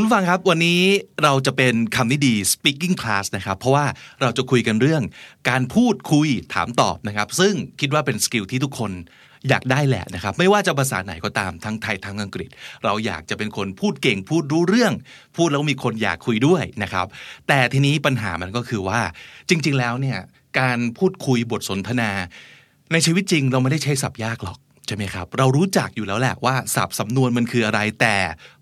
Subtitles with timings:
[0.00, 0.82] คุณฟังครับวันนี้
[1.22, 3.86] เราจะเป็นคำนี้ดี speaking class นะครับ เพราะว่า
[4.20, 5.02] เราจะคุยกันเรื่อง
[5.48, 8.92] การพูดคุยถามตอบนะครับ ซึ่งคิดว่าเป็นสกิลที่ทุกคน
[9.48, 12.48] อยากได้แหละนะครับ ไม่ว่าจะภาษาไหนก็ตามทั้งไทยทั้งอังกฤษ
[12.84, 14.92] เราอยากจะเป็นคนพูดเก่งพูดรู้เรื่อง
[15.36, 17.06] พูดแล้วมีคนอยากคุยด้วยนะครับ
[17.48, 19.00] แต่ทีนี้ปัญหามันก็คือว่า
[19.48, 20.18] จริง ๆ แล้วเนี่ย
[20.60, 22.10] การพูดคุยบทสนทนา
[22.92, 28.16] ในชีวิตจริงเราไม่ได้ใช้ศัพท์ยากหรอกใช่ไหมครับ เรารู้จักอยู่แล้วแหละว่าศัพท์สำนวนมันคืออะไรแต่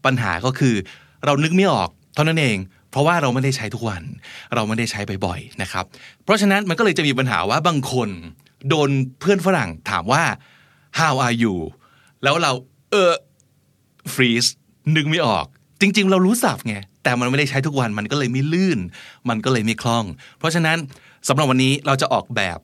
[0.04, 0.76] ปัญหาก็คือ
[1.24, 2.58] เรานึกไม่ออกเท่านั้นเอง
[2.90, 4.02] เพราะว่าเราไม่ได้ใช้ทุกวัน
[4.54, 5.84] เราไม่ได้ใช้บ่อยๆนะครับ
[6.24, 8.08] เพราะฉะนั้นมันก็เลยจะมีปัญหาว่าบางคน
[8.68, 8.90] โดน
[9.20, 10.22] เพื่อนฝรั่งถามว่า
[10.98, 11.56] how are you
[12.22, 12.52] แล้วเรา
[12.90, 13.12] เออ
[14.14, 14.48] freeze
[14.96, 15.46] นึกไม่ออก
[15.80, 18.78] จริง ๆ เรารู้ศัพท์ไงแต่มันไม่ได้ใช้ทุกวันมันก็เลยไม่ลื่น
[19.28, 20.04] มันก็เลยไม่คล่อง
[20.38, 20.76] เพราะฉะนั้น
[21.28, 22.58] สำหรับวันนี้เราจะออกแบบ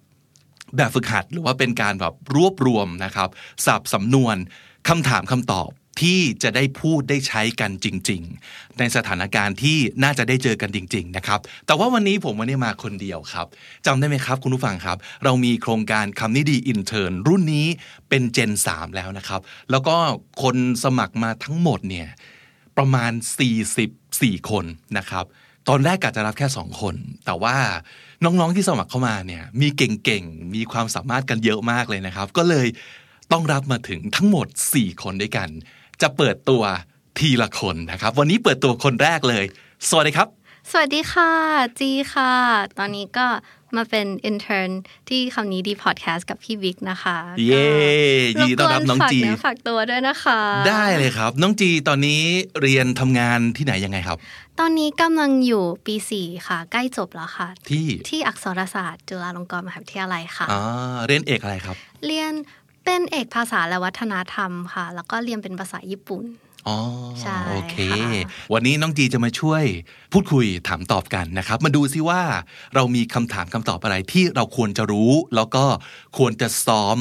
[0.76, 3.28] แบบฝึกหัดหรือว่าเป็นการแบบรวบรวมนะครับ
[3.66, 4.36] สับสำนวน
[4.88, 5.70] คำถามคำตอบ
[6.02, 13.46] ที่จะได้พูดได้ใช้กันจริง ๆ ในสถานการณ์ที่น่าจะได้เจอกันจริง ๆ นะครับ แต่ว่าวันนี้ผมไม่ได้มาคนเดียวครับ
[13.86, 17.66] จำได้ไหมครับ คุณผู้ฟังครับ เรามีโครงการคำนี้ดีอินเทอร์รุ่นนี้
[18.08, 19.96] เป็นเจน 3 แล้วนะครับ แล้วก็
[20.42, 22.08] คนสมัครมาทั้งหมดเนี่ย
[22.76, 23.12] ประมาณ
[23.80, 24.64] 44 คน
[24.98, 25.24] นะครับ
[25.68, 26.94] ตอนแรกกะจะรับแค่ 2 คน
[27.26, 27.56] แต่ว่า
[28.24, 32.66] น้องๆที่สมัครเข้ามาเนี่ยมีเก่งๆ มีความสามารถกันเยอะมากเลยนะครับ ก็เลย
[33.32, 35.48] ต้องรับมาถึงทั้งหมด 4 คนด้วยกัน
[36.02, 36.62] จะเปิดตัว
[37.18, 39.44] ทีละคนนะครับ วันนี้เปิดตัวคนแรกเลย
[39.88, 40.28] สวัสดีครับ
[40.70, 41.30] สวัสดีค่ะ
[41.80, 42.32] จีค่ะ
[42.78, 43.26] ตอนนี้ก็
[43.76, 44.70] มาเป็น intern
[45.08, 47.16] ที่คำนี้ดีพอดแคสต์กับพี่บิ๊กนะคะ
[47.48, 47.66] เย้
[48.38, 52.20] ยินดีต้อนรับน้องจีรบกวนฝากเนื้อฝากตัวด้วยนะคะ ได้เลยครับ น้องจีตอนนี้
[52.62, 54.18] เรียนทำงานที่ไหนยังไงครับ
[54.60, 60.62] ตอนนี้กำลังอยู่ปีสี่ค่ะ ใกล้จบแล้วค่ะ ที่ที่อักษรศาสตร์ จุฬาลงกรณ์มหาวิทยาลัยค่ะอ่า
[61.06, 61.76] เรียนเอกอะไรครับ
[62.06, 62.32] เรียน
[62.84, 66.24] เป็นเอกภาษาและวัฒนธรรมค่ะ แล้วก็เรียนเป็นภาษาญี่ปุ่น
[66.68, 66.78] อ๋อ
[67.22, 69.64] ใช่โอเคค่ะวันนี้น้องจีจะมาช่วย
[70.12, 72.22] พูดคุยถามตอบกันนะครับ มาดูซิว่า
[72.74, 75.64] เรามีคำถามคำตอบอะไรที่เราควรจะรู้ แล้วก็
[76.18, 76.96] ควรจะซ้อม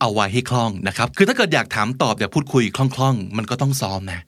[0.00, 4.20] เอาไว้ให้คล่องนะครับ คือถ้าเกิดอยากถามตอบอยากพูดคุยคล่องๆ มันก็ต้องซ้อมนะ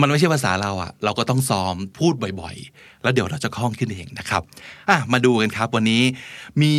[0.00, 4.42] มันไม่ใช่ภาษาเราอะเราก็ต้องซ้อมพูดบ่อยๆ แล้วเดี๋ยวเราจะคล่องขึ้นเองนะครับ
[4.88, 6.02] อะมาดูกันครับ วันนี้
[6.62, 6.74] มี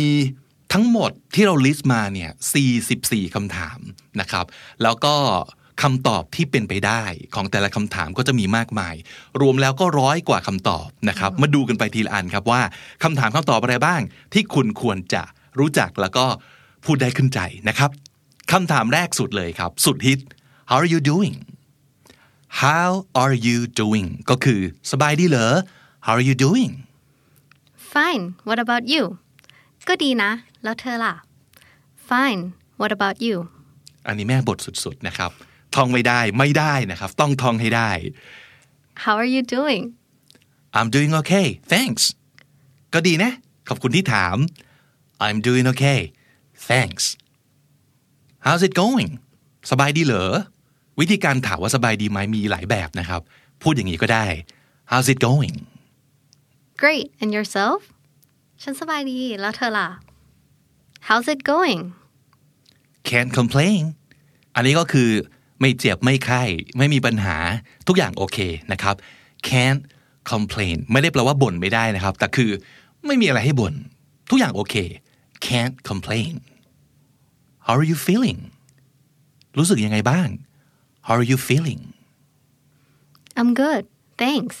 [0.74, 2.30] ทั้งหมดที่เราลิสต์มาเนี่ย
[2.82, 3.78] 44 คำถาม
[4.20, 4.46] นะครับ
[4.82, 5.14] แล้วก็
[5.82, 7.02] คำตอบที่เป็นไปได้
[7.34, 8.94] ของแต่ละคำถามก็จะมีมากมาย
[9.40, 12.62] รวมแล้วก็ร้อยกว่าคำตอบนะครับ มาดูกันไปทีละอันครับว่า
[13.02, 14.00] คำถามคำตอบอะไรบ้าง
[14.32, 15.22] ที่คุณควรจะ
[15.58, 16.26] รู้จักแล้วก็
[16.84, 17.90] พูดได้ขึ้นใจนะครับ
[18.52, 20.20] คำถามแรกสุดเลยครับ สุดฮิต
[20.70, 21.34] how are you doing
[22.62, 22.88] how
[23.22, 25.54] are you doing ก็คือสบายดีเหรอ
[26.06, 26.70] how are you doing
[27.92, 29.02] fine what about you
[29.88, 30.32] ก็ดีนะ
[30.64, 31.14] แล้วเธอล่ะ
[32.08, 32.42] fine
[32.80, 33.36] what about you
[34.06, 35.30] อันนี้แม่บทสุดๆนะครับ
[35.74, 37.90] ท่องไม่ได้ไม่ได้นะครับ ต้องท่องให้ได้
[39.04, 39.82] how are you doing
[40.76, 42.02] I'm doing okay thanks
[42.94, 43.30] ก็ดีนะ
[43.68, 44.36] ขอบคุณที่ถาม
[45.24, 46.00] I'm doing okay
[46.70, 47.04] thanks
[48.46, 49.10] How's it going
[49.70, 50.24] สบายดีเหรอ
[51.00, 53.20] วิธีการถามว่าสบายดีไหมมีหลายแบบนะครับ
[53.62, 54.26] พูดอย่างนี้ก็ได้
[54.90, 55.56] How's it going
[56.82, 57.80] great and yourself
[58.62, 59.88] ฉันสบายดีแล้วเธอล่ะ
[61.08, 61.80] how's it going
[63.08, 63.82] can't complain
[64.54, 65.10] อันนี้ก็คือ
[65.60, 66.42] ไม่เจ็บไม่ไข้
[66.78, 67.36] ไม่มีปัญหา
[67.88, 68.38] ทุกอย่างโอเค
[68.72, 68.94] นะครับ
[69.48, 69.82] can't
[70.32, 72.50] complain ไม่ได้แปลว่าบ่นไม่ได้นะครับ แต่คือ
[73.06, 73.74] ไม่มีอะไรให้บ่น
[74.30, 74.74] ทุกอย่างโอเค
[75.46, 76.32] can't complain
[77.66, 78.40] how are you feeling
[79.58, 80.28] รู้สึกยังไงบ้าง
[81.06, 81.82] how are you feeling
[83.38, 83.84] I'm good
[84.22, 84.56] thanks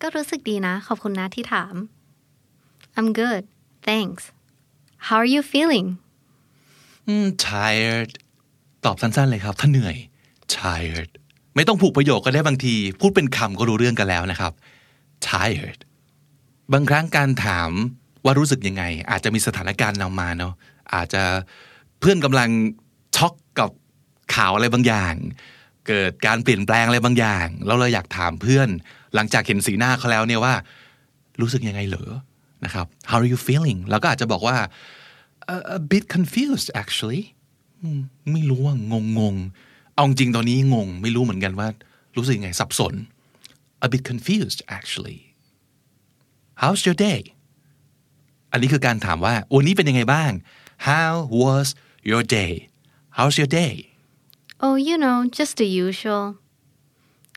[0.00, 1.74] ก็รู้สึกดีนะ ขอบคุณนะที่ถาม
[2.98, 3.42] I'm good
[3.88, 4.22] thanks
[5.06, 5.88] how are you feeling
[7.10, 8.10] Mm, tired
[8.84, 9.96] ตอบสั้นๆเลยครับ ถ้าเหนื่อย
[10.56, 11.10] tired
[11.56, 14.52] ไม่ต้องผูกประโยคก็ได้บางที พูดเป็นคำก็รู้เรื่องกันแล้วนะครับ
[15.28, 15.80] tired
[16.72, 17.70] บางครั้งการถาม
[18.24, 20.54] ว่ารู้สึกยังไง อาจจะมีสถานการณ์นำมาเนาะ
[20.94, 21.22] อาจจะ
[22.00, 22.48] เพื่อนกำลัง
[23.16, 23.70] ช็อกกับ
[24.34, 25.14] ข่าวอะไรบางอย่าง
[25.88, 28.68] เกิดการเปลี่ยนแปลงอะไรบางอย่าง แล้วเราอยากถามเพื่อน
[29.14, 30.54] หลังจากเห็นสีหน้าเขาแล้วเนี่ยว่า
[31.40, 32.12] รู้สึกยังไงเหรอ
[32.64, 34.56] นะครับ how are you feeling แล้วก็อาจจะบอกว่า
[35.52, 37.22] a, a bit confused actually
[37.82, 38.00] อืม
[38.32, 41.68] ไม่รู้ว่างงงๆเอาจริงตอนนี้งง ไม่รู้เหมือนกันว่า
[42.16, 42.94] รู้สึกยังไงสับสน
[43.86, 45.20] a bit confused actually
[46.60, 47.20] how's your day
[48.52, 50.32] อันนี้คือการถามว่าวันนี้เป็นยังไงบ้าง
[50.88, 51.12] how
[51.42, 51.66] was
[52.10, 52.54] your day
[53.16, 53.74] how's your day
[54.64, 56.24] oh you know just the usual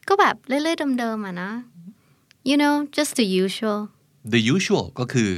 [0.07, 1.51] ก็แบบเรื่อยๆเดิมๆอะนะ
[2.49, 3.79] you know just the usual
[4.33, 5.31] the usual ก็คือ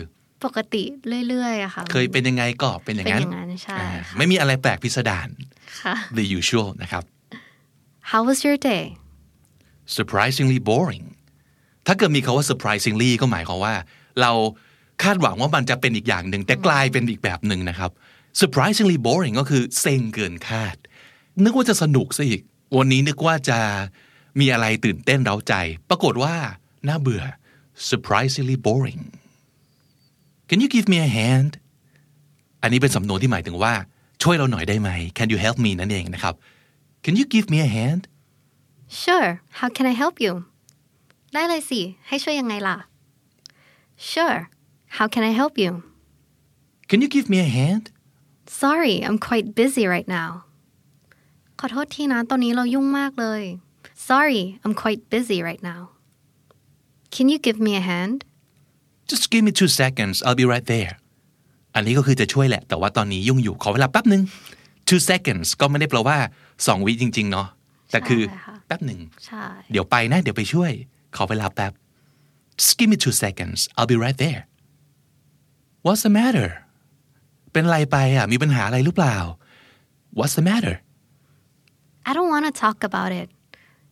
[0.43, 0.83] ปกติ
[1.27, 5.27] เรื่อยๆอะค่ะ เคยเป็นยังไงก็เป็นอย่างนั้นเป็นอย่างนั้นใช่อ่าค่ะไม่มีอะไรแปลกพิสดาร
[5.81, 7.03] ค่ะ the usual นะครับ
[8.11, 8.85] how was your day
[9.97, 11.05] surprisingly boring
[11.87, 13.75] ถ้าเกิดมีคาว่า surprisingly ก็หมายความว่า
[14.21, 14.31] เรา
[15.03, 17.91] คาดหวังว่ามันจะเป็นอีกอย่างหนึ่ง แต่กลายเป็นอีกแบบหนึ่งนะครับ
[18.41, 20.75] surprisingly boring ก็คือเซ็งเกินคาด
[21.43, 22.41] นึกว่าจะสนุกซะอีก
[22.77, 23.59] วันนี้นึกว่าจะ
[24.39, 25.53] มีอะไรตื่นเต้นเร้าใจ
[25.89, 26.35] ปรากฏว่า
[26.87, 27.23] น่าเบื่อ
[27.89, 29.01] surprisingly boring
[30.48, 31.52] Can you give me a hand
[32.62, 33.74] อันนี้เป็นสำนวนที่หมายถึงว่า
[34.22, 36.34] ช่วยเราหน่อยได้ไหม Can you help me นั่นเองนะครับ
[37.04, 38.02] Can you give me a hand
[39.02, 40.32] sure how can I help you
[41.34, 42.76] ได้เลยสิ ให้ช่วยยังไงล่ะ
[44.10, 44.38] sure
[44.96, 45.70] how can I help you
[46.88, 47.84] Can you give me a hand
[48.62, 50.30] sorry I'm quite busy right now
[51.58, 53.42] ขอโทษทีนะ ตอนนี้เรายุ่งมากเลย
[54.08, 55.80] sorry I'm quite busy right now
[57.14, 58.18] can you give me a hand
[59.09, 60.93] Just give me two seconds I'll be right there
[61.75, 64.21] อันนี้ก็คือจะช่วยแหละ แต่ว่าตอนนี้ยุ่งอยู่ขอเวลาแป๊บหนึ่ง
[64.89, 66.17] two seconds ก็ไม่ได้แปลว่า
[66.67, 67.47] สองวิจริง ๆ เนาะ
[67.91, 70.71] แต่คือใช่ค่ะแป๊บหนึ่งใช่เดี๋ยวไปนะเดี๋ยวไปช่วย
[71.15, 71.73] ขอเวลาแป๊บ
[72.59, 74.41] Just give me two seconds I'll be right there
[75.85, 76.49] What's the matter
[77.53, 79.17] เป็นไรไปอะมีปัญหาอะไรหรือเปล่า
[80.17, 80.75] What's the matter
[82.09, 83.27] I don't want to talk about it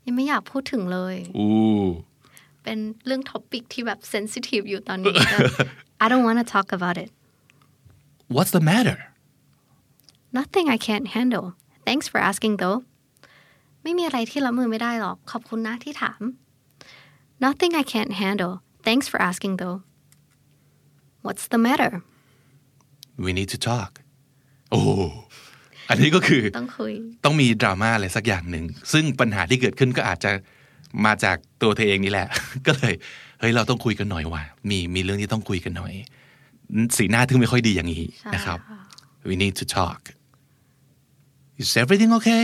[0.06, 1.52] ยังไม่อยากพูดถึงเลยอู้
[2.66, 5.38] เป็นเรื่อง topic ที่แบบ sensitive อยู่ตอนนี้แต่
[6.04, 7.10] I don't want to talk about it
[8.36, 8.98] What's the matter
[10.40, 11.48] nothing I can't handle
[11.88, 12.78] thanks for asking though
[13.84, 16.22] ไม่มีอะไรที่รับมือไม่ได้หรอกขอบคุณนะที่ถาม
[17.46, 18.54] nothing I can't handle
[18.88, 19.78] thanks for asking though
[21.26, 21.92] what's the matter
[23.26, 23.92] We need to talk
[24.72, 24.82] โอ้
[25.90, 26.94] อันนี้ก็คือต้องคุย
[27.26, 30.32] ต้องมีดราม่าอะไรสักอย่างหนึ่ง ซึ่งปัญหาที่เกิดขึ้นก็อาจจะ
[31.06, 32.28] มาจากตัวเธอเองนี่แหละ
[32.68, 32.94] ก็เลย
[33.40, 35.94] เฮ้ยเราต้องคุยกันหน่อยว่ะมีมีเรื่องที่ต้องคุยกันหน่อย
[36.98, 38.82] สีหน้าถึงไม่ค่อยดีอย่างนี้ใช่นะครับค่ะ
[39.30, 40.02] we need to talk
[41.60, 42.44] is everything okay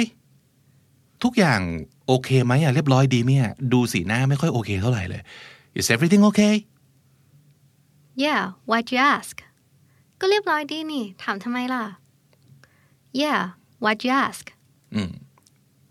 [1.23, 1.61] ทุกอย่าง
[2.07, 5.21] โอเคไหมอะเรียบร้อยดีไหมอะดูสีหน้าไม่ค่อยโอเคเท่าไหร่เลย
[5.79, 6.55] is everything okay
[8.23, 9.35] yeah why'd you ask
[10.19, 11.83] ก็เรียบร้อยดีนี่ ถามทำไมล่ะ
[13.21, 13.39] yeah
[13.83, 14.45] why'd you ask
[14.95, 15.11] อืม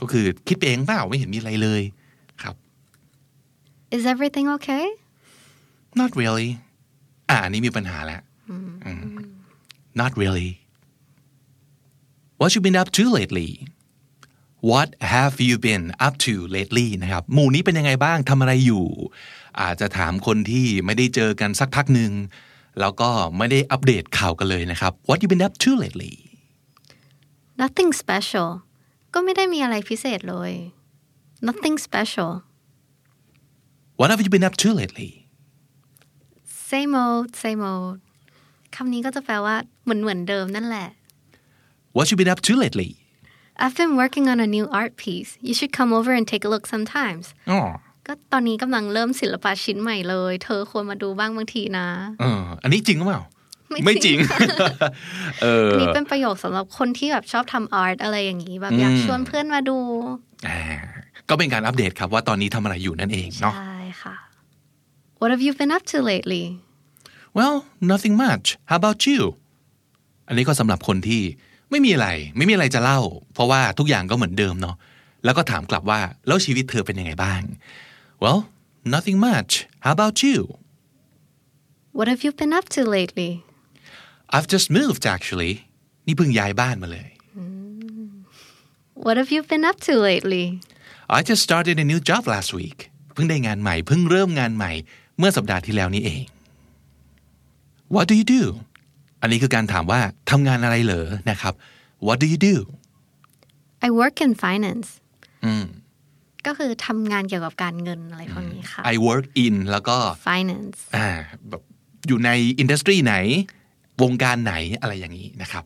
[0.00, 1.99] ก็คือคิดไปเองเปล่าไม่เห็นมีอะไรเลยครับ
[3.96, 4.84] is everything okay
[6.00, 6.48] not really
[7.28, 8.20] อ่าอันนี้มีปัญหาแล้ว
[8.50, 9.02] อืม
[10.00, 10.50] not really
[12.40, 13.50] what you been up to lately
[14.70, 18.86] what have you been up to lately นะครับ หมู่นี้เป็นยังไงบ้างทำอะไรอยู่
[19.60, 22.12] อาจจะถามคนที่ไม่ได้เจอกันสักพักหนึ่ง
[22.80, 26.14] แล้วก็ไม่ได้อัปเดตข่าวกันเลยนะครับ what you been up to lately
[27.62, 28.48] nothing special
[29.14, 30.52] ก็ไม่ได้มีอะไรพิเศษเลย
[31.48, 32.30] nothing special
[34.00, 35.10] what have you been up to lately
[36.70, 37.96] same old same old
[38.74, 40.88] คำนี้ก็จะแปลว่าเหมือนเหมือนเดิมนั่นแหละ
[41.96, 42.90] what you been up to lately
[43.62, 46.50] I've been working on a new art piece you should come over and take a
[46.54, 47.60] look sometimes อ๋อ
[48.06, 51.86] ก็ตอนนี้กำลังเริ่มศิลปะชิ้นใหม่เลย เธอควรมาดูบ้างบางทีนะ
[52.20, 53.22] เอออันนี้จริงหรือเปล่า
[53.84, 54.18] ไม่จริง
[55.42, 59.78] เอออันนี้เป็นประโยคสำหรับคนที่แบบชอบทำอาร์ตอะไรอย่างนี้แบบอยากชวนเพื่อนมาดู
[60.48, 60.60] อ่า
[61.28, 63.79] ก็เป็นการอัปเดตครับว่าตอนนี้ทำอะไรอยู่นั่นเองเนาะใช่ค่ะ
[65.20, 66.44] What have you been up to lately
[67.38, 67.56] well
[67.92, 69.20] nothing much how about you
[70.28, 71.22] อันนี้ก็สำหรับคนที่
[71.70, 73.00] ไม่มีอะไร ไม่มีอะไรจะเล่า
[73.34, 74.76] เพราะว่าทุกอย่างก็เหมือนเดิมเนาะ
[75.24, 77.42] แล้วก็ถามกลับว่าแล้วชีวิตเธอเป็นยังไงบ้าง
[78.22, 78.40] well
[78.94, 79.52] nothing much
[79.84, 80.38] how about you
[81.96, 83.30] What have you been up to lately
[84.34, 85.52] I've just moved actually
[86.06, 87.08] นี่เพิ่งย้ายบ้านมาเลย
[89.04, 90.44] What have you been up to lately
[91.16, 92.78] I just started a new job last week
[93.14, 94.72] เพิ่งได้งานใหม่ เพิ่งเริ่มงานใหม่
[95.20, 96.22] เมื่อสัปดาห์ที่แล้วนี้เอง
[97.94, 98.42] What do you do
[99.20, 100.00] อันนี้คือการถามว่า
[100.30, 101.54] ทำงานอะไรเหรอนะครับ
[102.06, 102.56] What do you do
[103.86, 104.88] I work in finance
[106.46, 109.96] ก็คือทำงานเกี่ยวกับการเงินอะไรพวกนี้ค่ะ I work in แล้วก็
[110.28, 111.08] finance อ่า
[111.48, 111.62] แบบ
[112.06, 113.14] อยู่ในอินดัสทรีไหน
[114.02, 115.64] วงการไหนอะไรอย่างนี้นะครับ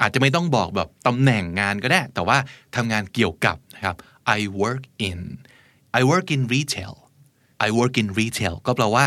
[0.00, 2.38] อาจจะไม่ต้องบอกแบบตำแหน่งงานก็ได้ แต่ว่า
[2.76, 3.96] ทำงานเกี่ยวกับนะครับ
[4.36, 5.18] I work in
[5.98, 6.94] I work in retail
[7.66, 9.06] I work in retail ก็แปลว่า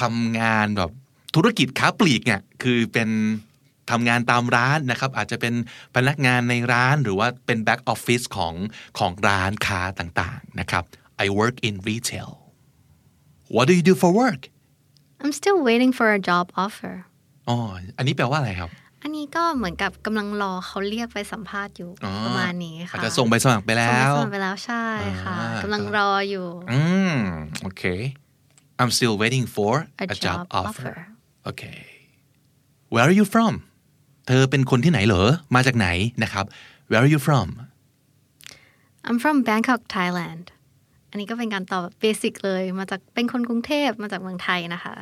[0.00, 0.90] ทำงานแบบ
[1.34, 3.08] ธุรกิจค้าปลีกเนี่ยคือเป็น
[3.90, 5.54] ทำงานตามร้านนะครับ อาจจะเป็น
[5.94, 8.54] พนักงานในร้านหรือว่าเป็น back office ของ
[8.98, 10.84] ของร้านค้าต่างๆนะครับ
[11.24, 12.30] I work in retail
[13.54, 14.42] What do you do for work
[15.22, 16.94] I'm still waiting for a job offer
[17.48, 17.56] อ๋อ
[17.96, 18.70] อันนี้แปลว่าอะไรครับ
[19.06, 24.84] อันนี้ก็เหมือนกับกำลังรอเขาเรียกไปสัมภาษณ์อยู่อ๋อประมาณนี้อาจค่ะจะส่งใบสมัครไปแล้ส่งวไปสมัครไปแล้วใช่
[25.22, 26.82] ค่ะอ่ากำลังรออยู่อื
[27.12, 27.16] ม
[27.68, 28.00] okay
[28.80, 30.96] I'm still waiting for a a job job offer offer
[31.50, 31.80] okay
[32.92, 33.52] Where are you from
[34.28, 35.88] เธอเป็นคนที่ไหนเหรอมาจากไหน
[36.22, 36.44] นะครับ
[36.90, 37.48] Where are you from
[39.06, 40.44] I'm from Bangkok Thailand
[41.10, 44.94] อันนี้ก็เป็นการตอบแบบเบสิกเลย มาจากเป็นคนกรุงเทพมาจากเมืองไทยนะคะ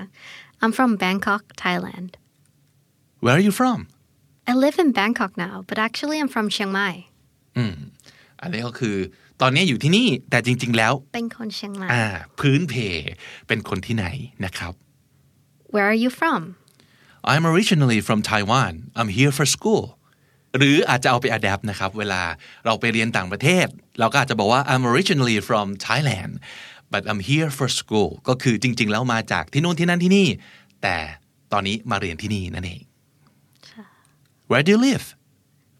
[0.62, 2.10] I'm from Bangkok Thailand
[3.24, 3.78] Where are you from
[4.50, 6.94] I live in Bangkok now but actually I'm from Chiang Mai
[7.56, 7.74] อืม
[8.40, 8.96] อันนี้ก็คือ
[9.40, 12.04] ตอนนี้อยู่ที่นี่แต่จริง ๆ แล้ว เป็นคนเชียงใหม่อ่า
[12.40, 12.74] พื้นเพ
[13.48, 14.06] เป็นคนที่ไหน
[14.44, 14.72] นะครับ
[15.74, 16.40] Where are you from
[17.30, 19.84] I'm originally from Taiwan I'm here for school
[20.56, 22.22] หรืออาจจะเอาไป adapt นะครับ เวลา
[22.64, 23.66] เราไปเรียนต่างประเทศ
[23.98, 26.32] เราก็อาจจะบอกว่า I'm originally from Thailand
[26.92, 30.28] but I'm here for school ก็คือจริง ๆ แล้วมาจากที่นู่นที่นั่นที่นี่
[30.82, 30.96] แต่
[31.52, 32.80] ตอนนี้มาเรียนที่นี่นั่นเอง
[34.52, 35.06] Where do you live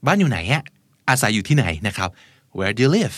[0.06, 0.62] บ้านอยู่ไหนอะ
[1.08, 2.10] อาศัยอยู่ที่ไหนนะครับ
[2.58, 3.16] Where do you live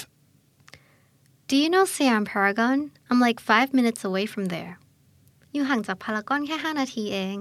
[1.50, 4.72] Do you know Siam Paragon I'm like five minutes away from there
[5.52, 7.38] อยู่ห่างจากพารากอนแค่5นาทีเอง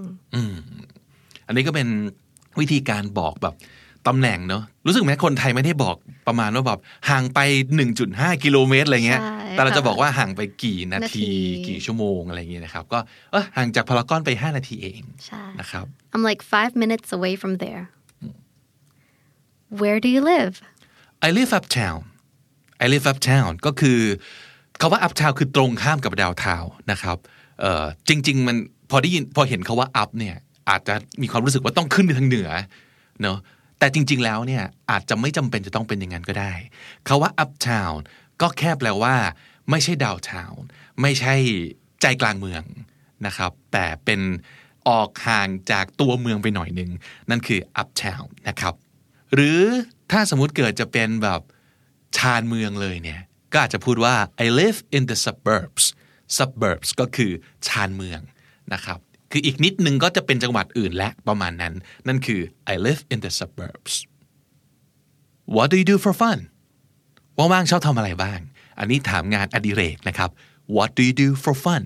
[1.47, 1.87] อันนี้ก็เป็น
[2.59, 3.55] วิธีการบอกแบบ
[4.07, 5.95] ตำแหน่งเนอะรู้สึกไหมคนไทยไม่ได้บอก
[6.27, 6.79] ประมาณว่าแบบ
[7.09, 7.39] ห่างไป
[7.93, 11.31] 1.5 กิโลเมตรอะไรเงี้ยใช่แต่เราจะค่ะบอกว่าห่างไปกี่นานาทีที
[11.67, 12.99] กี่ชั่วโมงอะไรเงี้ยนะครับ ก็
[13.31, 17.83] เออห่างจากพารากอนไป 5 นาทีเองใช่นะครับ I'm like five minutes away from there
[19.81, 20.53] Where do you live
[21.27, 21.99] I live uptown
[22.83, 23.99] I live uptown ก็คือ
[24.81, 27.17] คาว่า uptown คือตรงข้ามกับ downtown นะครับ
[28.09, 28.57] จริง ๆ มัน
[28.89, 30.35] พอได้ยินพอเห็นคาว่า up เนี่ย
[30.69, 32.49] อาจจะมีความรู้สึกว่าต้องขึ้นไปทางเหนือ
[33.21, 33.37] เนาะ
[33.79, 36.53] แต่จริง ๆ แล้วเนี่ยอาจจะไม่จำเป็นจะต้องเป็นอย่างนั้นก็ได้
[37.07, 37.95] คาว่า uptown
[38.41, 39.15] ก็แค่แปลว่า
[39.69, 40.55] ไม่ใช่ downtown
[41.01, 41.35] ไม่ใช่
[42.01, 42.63] ใจกลางเมือง
[43.25, 44.21] นะครับ แต่เป็น
[44.87, 46.91] ออกห่างจากตัวเมืองไปหน่อยหนึ่ง
[47.29, 48.73] นั่นคือ uptown นะครับ
[49.35, 49.61] หรือ
[50.11, 51.41] ถ้าสมมุติเกิดจะเป็นแบบ
[52.17, 53.21] ชานเมืองเลยเนี่ย
[53.51, 55.83] ก็อาจจะพูดว่า I live in the suburbs
[56.37, 57.31] suburbs ก็คือ
[57.67, 58.19] ชานเมือง
[58.73, 58.99] นะครับ
[59.31, 61.73] คืออีกนิดนึงก็จะเป็นจังหวัดอื่นและประมาณนั้น
[62.07, 62.41] นั่นคือ
[62.73, 63.93] I live in the suburbs
[65.55, 66.39] What do you do for fun
[67.37, 68.39] ว่างๆชอบทำอะไรบ้าง
[68.79, 70.29] อันนี้ถามงานอดิเรกนะครับ
[70.75, 71.83] What do you do for fun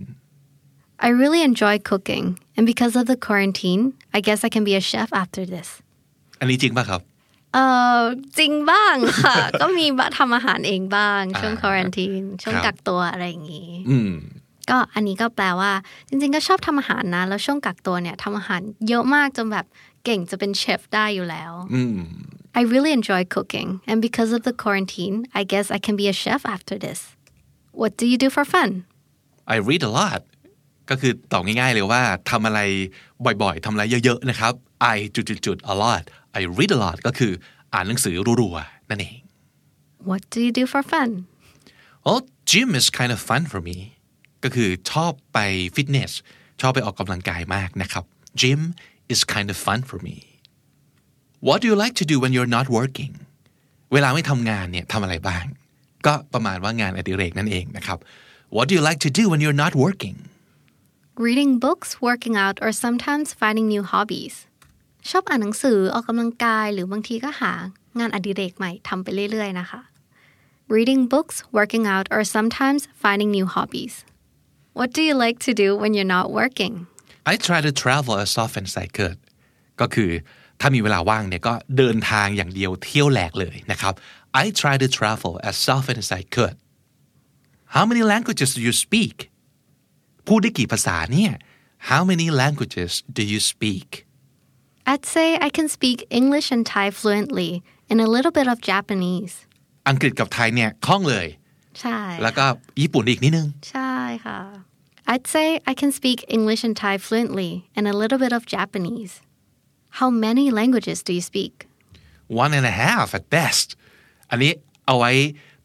[1.06, 2.26] I really enjoy cooking
[2.56, 3.82] and because of the quarantine
[4.18, 5.70] I guess I can be a chef after this
[6.40, 7.02] อันนี้จริงป่ะครับ
[7.58, 7.64] เอ
[8.00, 8.02] อ
[8.40, 14.12] จริงบ้างค่ะ ก็มีบะทำอาหารเองบ้าง ช่วงอ่าควอรันทีนช่วงครับกักตัวอะไรอย่างนี้อืม
[14.70, 15.72] ก็อันนี้ก็แปลว่า
[16.10, 19.66] จริง ๆ ก็ชอบทำอาหารนะ แล้วช่วงกักตัวเนี่ยทำอาหารเยอะมากจนแบบ
[20.06, 21.98] เก่งจะเป็นเชฟได้อยู่แล้วอืม
[22.60, 26.16] I really enjoy cooking and because of the quarantine I guess I can be a
[26.24, 27.00] chef after this
[27.82, 28.70] What do you do for fun
[29.54, 30.22] I read a lot
[30.90, 32.60] ก็คือตอบง่ายๆเลยว่าทำอะไร
[33.26, 34.54] บ่อยๆทำอะไรเยอะๆนะครับ
[34.96, 36.04] I จุดๆๆ a lot
[36.39, 37.33] I read a lot ก็คือ
[37.75, 39.19] อ่านหนังสือรัวๆ นั่นเอง
[40.09, 41.11] What do you do for fun
[42.05, 43.77] Well gym is kind of fun for me
[44.45, 45.39] ก็คือชอบไป
[45.75, 46.13] ฟิตเนส
[46.61, 48.05] ชอบไปออกกำลังกายมากนะครับ
[48.41, 48.61] Gym
[49.13, 50.17] is kind of fun for me
[51.47, 53.13] What do you like to do when you're not working
[53.93, 55.45] เวลาไม่ทำงานเนี่ยทำอะไรบ้าง
[56.07, 57.99] ก็ประมาณว่างานอดิเรกนั่นเองนะครับ
[58.57, 60.17] What do you like to do when you're not working
[61.27, 64.35] Reading books working out or sometimes finding new hobbies
[65.12, 67.54] ชอบอ่านหนังสือออกกำลังกาย หรือบางทีก็หา
[68.00, 69.82] งานอดิเรกใหม่ทำไปเรื่อยๆนะคะ
[70.76, 73.96] Reading books working out or sometimes finding new hobbies
[74.78, 76.74] What do you like to do when you're not working
[77.32, 79.18] I try to travel as often as I could
[79.82, 80.12] ก็คือ
[80.60, 83.94] ถ้ามีเวลาว่างเนี่ยก็เดินทางอย่างเดียวเที่ยวแหลกเลยนะครับ
[84.44, 86.56] I try to travel as often as I could
[87.76, 89.18] How many languages do you speak
[90.28, 91.32] พูดได้กี่ภาษาเนี่ย
[91.90, 93.90] How many languages do you speak
[94.91, 97.51] I'd say I can speak English and Thai fluently
[97.91, 99.35] and a little bit of Japanese
[99.89, 101.27] อังกฤษกับไทยเนี่ยคล่องเลย
[101.81, 102.45] ใช่ แล้วก็
[102.81, 103.95] ญี่ปุ่นอีกนิดนึง ใช่
[104.27, 104.41] ค่ะ
[105.13, 109.13] I'd say I can speak English and Thai fluently and a little bit of Japanese
[109.99, 111.55] How many languages do you speak
[112.43, 113.69] one and a half at best
[114.31, 114.53] อันนี้
[114.87, 115.13] เอาไว้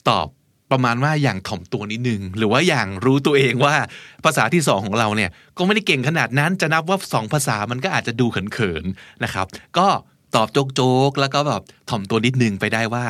[0.10, 0.28] ตอบ
[0.73, 3.77] ประมาณว่าอย่างถ่อมตัวนิดนึง หรือว่าอย่างรู้ตัวเองว่า
[4.25, 9.47] ภาษาที่สองของเราเนี่ย ก็ไม่ได้เก่งขนาดนั้นจะนับว่าสองภาษามันก็อาจจะดูเขินๆนะครับ
[9.79, 9.89] ก็
[10.35, 13.05] ตอบโจกๆ แล้วก็แบบถ่อมตัวนิดนึงไปได้ว่า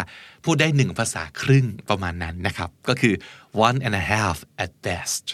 [0.45, 3.15] พูดได้หนึ่งภาษาครึ่งประมาณนั้นนะครับ ก็คือ
[3.67, 5.25] one and a half at best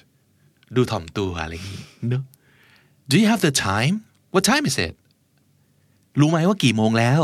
[0.77, 2.23] ดูถ่อมตัวอะไรอย่างนี้เนอะ
[3.11, 3.95] Do you have the time
[4.35, 4.95] What time is it
[6.21, 7.21] รู้ไหมว่ากี่โมงแล้ว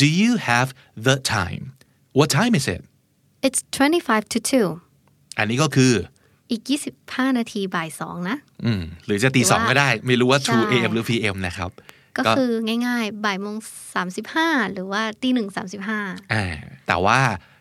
[0.00, 0.68] Do you have
[1.08, 1.64] the time
[2.18, 2.82] What time is it
[3.46, 4.38] It's 25 to
[4.88, 5.92] 2 อันนี้ก็คือ
[6.50, 6.62] อีก
[7.00, 10.90] 25 นาทีบ่ายสองนะ อืม หรือจะตีสองก็ได้ ไม่รู้ว่าใช่2 a.m.
[10.94, 11.36] หรือ p.m.
[11.46, 11.70] นะครับ
[12.18, 12.50] ก็คือ
[12.86, 13.56] ง่ายๆ บ่ายโมง
[13.94, 16.00] สามสิบห้าหรือว่าตีหนึ่งสามสิบห้า
[16.32, 16.44] อ่า
[16.86, 17.18] แต่ว่า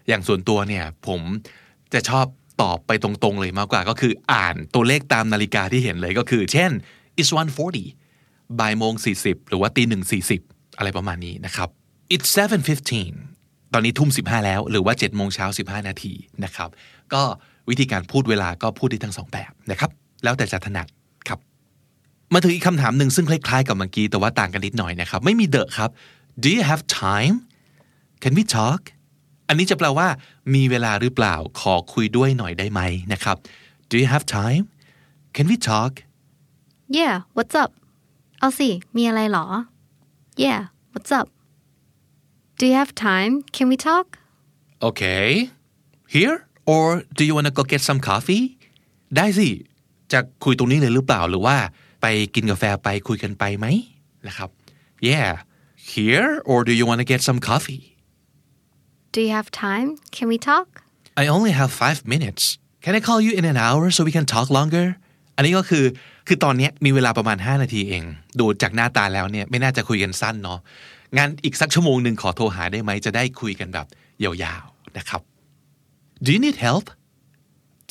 [0.08, 1.22] อย่างส่วนตัวเนี่ย ผม
[1.94, 2.26] จะชอบ
[2.62, 6.72] ตอบไปตรงๆเลยมากกว่า ก็คืออ่านตัวเลขตามนาฬิกาที่เห็นเลยก็คือ เช่น
[7.20, 7.32] it's
[7.94, 10.04] 1:40บ่ายโมง40 หรือว่าตีหนึ่ง
[10.42, 11.70] 40 อะไรประมาณนี้นะครับ
[12.14, 13.37] it's 7:15
[13.74, 16.70] ตอนนี้ทุ่ม 15 แล้ว หรือว่า7โมงเช้า15 นาทีนะครับ
[17.14, 17.24] ก็
[17.70, 19.92] วิธีการพูดเวลาก็พูดได้ทั้งสองแบบนะครับ
[20.24, 20.88] แล้วแต่จะถนัด
[21.28, 21.40] ครับ
[22.34, 25.90] มาถึงอีกคำถามหนึ่งซึ่งคล้ายๆกับเมื่อกี้แต่ว่าต่างกันนิดหน่อยนะครับ ไม่มีเดอะครับ
[26.42, 27.36] do you have time
[28.24, 28.82] can we talk
[29.48, 30.08] อันนี้จะแปลว่า
[30.56, 32.82] มีเวลาหรือเปล่าขอคุยด้วยหน่อยได้ไหม
[33.14, 33.38] นะครับ
[33.90, 34.64] do you have time
[35.36, 35.92] can we talk
[36.98, 37.72] yeah what's up
[38.40, 39.46] เอาสิ มีอะไรหรอ
[40.44, 40.60] yeah
[40.94, 41.28] what's up
[42.60, 44.06] do you have time can we talk
[44.88, 45.50] okay
[46.16, 46.36] here
[46.72, 46.86] or
[47.18, 48.44] do you wanna go get some coffee
[49.16, 49.48] ได้สิ
[50.12, 51.58] จะคุยตรงนี้เลยหรือเปล่าหรือว่า
[52.02, 53.66] ไปกินกาแฟไปคุยกันไปไหม
[54.28, 54.50] นะครับ
[55.10, 55.30] yeah
[55.94, 57.84] here or do you wanna get some coffee
[59.14, 60.68] do you have time can we talk
[61.22, 62.44] I only have five minutes
[62.84, 64.88] can I call you in an hour so we can talk longer
[65.36, 65.86] อันนี้ก็คือ
[66.28, 68.04] คือตอนนี้มีเวลาประมาณ 5 นาทีเอง
[68.40, 70.60] ดูจากหน้าตาแล้วเนี่ยไม่น่าจะคุยกันสั้นเนาะ
[71.18, 73.88] งั้นอีกสักชั่วโมงหนึ่งขอโทรหาได้ไหมจะได้คุยกันแบบ
[74.24, 75.22] ยาวๆนะครับ
[76.24, 76.86] Do you need help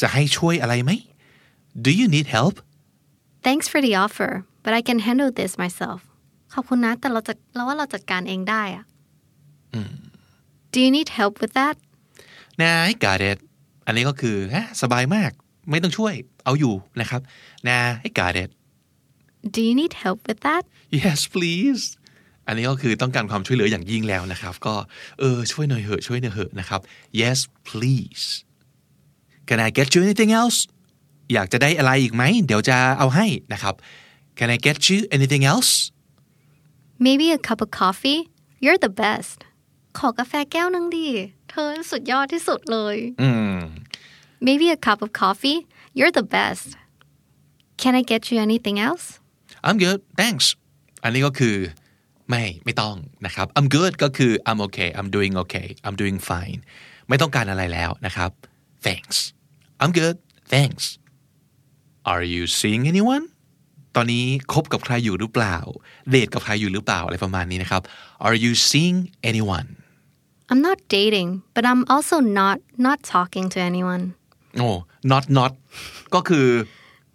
[0.01, 0.91] จะให้ช่วยอะไรไหม
[1.85, 2.55] Do you need help
[3.47, 4.31] thanks for the offer
[4.65, 6.01] but I can handle this myself
[6.55, 8.85] ขอบคุณนะแต่เราจะเราว่าเราจัดการเองได้อะ
[10.73, 11.77] do you need help with that
[12.61, 13.39] Nah I got it
[13.87, 15.31] อันนี้ก็คือฮะสบายมาก
[15.71, 17.21] ไม่ต้องช่วยเอาอยู่นะครับ
[17.67, 18.51] Nah I got it
[19.55, 20.65] do you need help with that
[21.03, 21.85] yes please
[22.47, 24.75] อันนี้ก็คือต้องการความช่วยเหลืออย่างยิ่งแล้วนะครับ ก็
[25.19, 26.81] เออช่วยหน่อยเหอะช่วยหน่อยเหอะนะครับ
[27.21, 27.39] yes
[27.69, 28.27] please
[29.49, 30.59] can I get you anything else
[31.33, 33.75] อยากจะได้อะไรอีกไหม เดี๋ยวจะเอาให้นะครับ
[34.39, 35.71] can I get you anything else
[37.07, 38.21] maybe a cup of coffee
[38.65, 39.39] you're the best
[39.99, 41.09] ขอกาแฟแก้วนึงดิ
[41.51, 43.59] เธอสุดยอดที่สุดเลยอืม
[44.47, 45.59] maybe a cup of coffee
[45.99, 46.67] you're the best
[47.83, 49.07] can I get you anything else
[49.67, 50.47] I'm good thanks
[51.03, 51.57] อันนี้ก็คือ
[52.31, 56.61] ไม่ไม่ต้องนะครับ I'm good ก็คือ I'm okay I'm doing okay I'm doing fine
[57.09, 58.31] ไม่ต้องการอะไรแล้วนะครับ
[58.87, 59.17] thanks
[59.83, 60.17] I'm good
[60.55, 60.85] thanks
[62.13, 63.25] Are you seeing anyone
[63.97, 65.57] ตอนนี้คบกับใครอยู่หรือเปล่า
[66.11, 67.83] เดทกับใครอยู่หรือเปล่าอะไรประมาณนี้นะครับ
[68.27, 68.97] Are you seeing
[69.31, 69.69] anyone
[70.51, 74.05] I'm not dating but I'm also not not talking to anyone
[74.59, 74.71] โอ้
[75.13, 75.53] not not
[76.15, 76.49] ก็คือ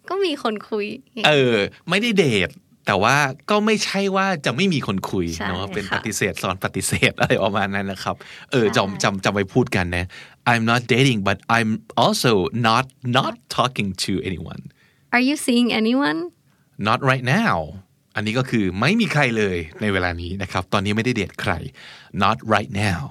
[0.10, 0.86] ก็มีคนคุย
[1.28, 1.56] เออ
[1.90, 2.50] ไม่ได้เดท
[2.86, 3.16] แต่ว่า
[3.50, 8.16] ก็ไม่ใช่ว่าจะไม่มีคนคุยใช่เนาะเป็นค่ะปฏิเสธซ้อนปฏิเสธอะไรประมาณนั้นนะครับ
[8.52, 10.06] เออจำจำจำไปพูดกันนะ
[10.52, 11.72] I'm not dating but I'm
[12.04, 12.34] also
[12.68, 12.86] not
[13.18, 14.62] not talking to anyone
[15.16, 16.20] Are you seeing anyone
[16.88, 17.56] not right now
[18.16, 21.54] อันนี้ก็คือไม่มีใครเลยในเวลานี้นะครับ ตอนนี้ไม่ได้เดทใคร
[22.24, 23.02] not right now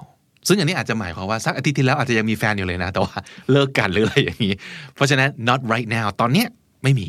[0.47, 3.17] ซึ่งอันนี้อาจจะหมายความว่าสักอาทิตย์ที่แล้วอาจจะยังมีแฟนอยู่เลยนะ แต่ว่า
[3.51, 4.53] เลิกกันหรืออะไรอย่างนี้
[4.95, 6.47] เพราะฉะนั้น not right now ตอนเนี้ย
[6.83, 7.07] ไม่มี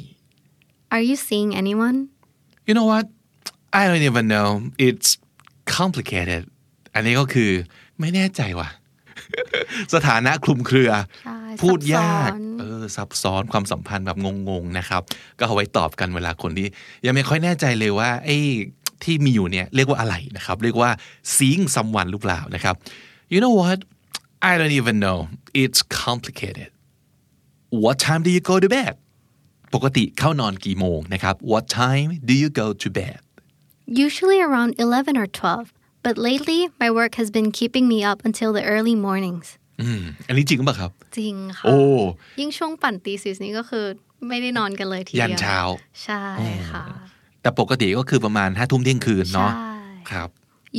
[0.94, 1.98] Are you seeing anyone
[2.66, 3.07] you know what
[3.81, 4.48] I don't even know
[4.87, 5.11] it's
[5.79, 6.42] complicated
[6.94, 7.51] อันนี้ก็คือ
[8.01, 8.68] ไม่แน่ใจว่ะ
[9.94, 10.90] สถานะคลุมเครือ
[11.25, 15.03] ใช่พูดยากซับซ้อนเออซับซ้อนความสัมพันธ์แบบงงๆนะครับ
[15.38, 16.68] ก็เอาไว้ตอบกันเวลาคนที่
[17.07, 18.38] ยังไม่ค่อยแน่ใจเลยว่าไอ้
[19.05, 20.90] ที่มีอยู่เนี่ยเรียกว่าอะไรนะครับ เรียกว่า
[21.35, 22.75] seeing someone หรือเปล่านะครับ
[23.33, 23.79] you know what
[24.51, 25.18] I don't even know
[25.62, 26.70] it's complicated
[27.83, 28.94] what time do you go to bed
[29.74, 33.20] ปกติเข้านอนกี่โมงนะครับ what time do you go to bed
[34.06, 35.72] Usually around 11 or 12
[36.04, 39.48] but lately my work has been keeping me up until the early mornings
[39.80, 41.78] อืมอันนี้จริงหรือเปล่าครับ จริงค่ะ โอ้
[42.40, 43.85] ยิ่งช่วงปั่นตีสิสนี้ก็คือ
[44.28, 45.58] ไม่ได้นอนกันเลยทีเดียวยันเช้า
[46.04, 46.24] ใช่
[46.70, 46.85] ค่ะ
[47.42, 49.72] แต่ปกติก็คือประมาณห้าทุ่มเที่ยงคืนเนาะใช่
[50.11, 50.28] ครับ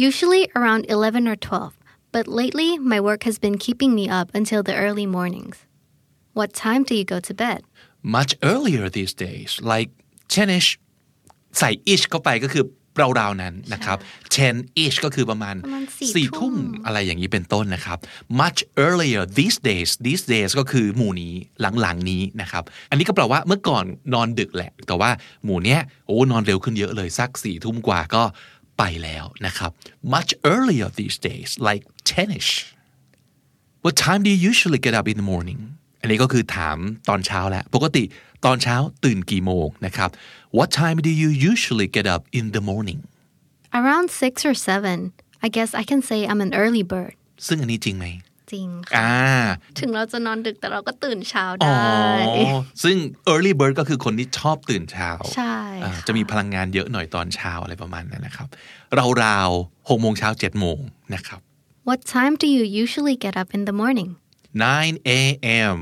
[0.08, 1.74] Usually around 11 or 12
[2.16, 5.58] but lately my work has been keeping me up until the early mornings
[6.40, 7.60] What time do you go to bed
[8.04, 9.90] much earlier these days like
[10.34, 10.70] 10ish
[11.60, 12.64] ใส่ ish เข้าไปก็คือ
[13.20, 13.98] ราวๆนั้นนะครับ
[14.40, 17.98] 10 ish ก็คือประมาณประมาณสี่สี่ทุ่ทุ่มมอะไรอย่างนี้เป็นต้นนะครับ
[18.42, 21.34] much earlier these days these days ก็คือหมู่นี้
[21.82, 25.10] หลังๆนี้นะครับ อันนี้ก็แปลว่าเมื่อก่อนนอนดึกแหละ แต่ว่า
[25.44, 28.24] หมู่เนี้ยโอ้นอนเร็วขึ้นเยอะเลยสักสี่ทุ่มกว่าก็
[28.78, 29.72] ไปแล้วนะครับ
[30.16, 32.52] much earlier these days like 10ish
[33.84, 35.60] What time do you usually get up in the morning
[36.04, 36.78] อันนี้ก็คือถาม
[37.10, 38.04] ตอนเช้าแหละปกติ
[38.46, 40.10] ตอนเช้าตื่นกี่โมงนะครับ
[40.58, 43.00] What time do you usually get up in the morning
[43.80, 44.56] Around 6 or
[44.98, 47.14] 7 I guess I can say I'm an early bird
[47.48, 48.06] ซึ่งอันนี้จริงไหม
[48.52, 49.14] จริงค่ะอ่า
[49.80, 51.76] ถึงเราจะนอนดึกแต่เราก็ตื่นเช้าอ๋อ
[52.28, 52.44] ได้
[52.84, 52.98] ซึ่ง
[53.32, 58.48] early bird ก็คือคนที่ชอบตื่นเช้า ใช่อ่าค่ะจะมีพลังงานเยอะหน่อยตอนเช้าอะไรประมาณนั้นนะครับ
[58.96, 59.50] เราราว
[59.90, 60.78] หกโมงเช้าเจ็ดโมง
[61.16, 61.42] นะครับ
[61.90, 64.10] What time do you usually get up in the morning
[64.54, 65.78] 9 a.m.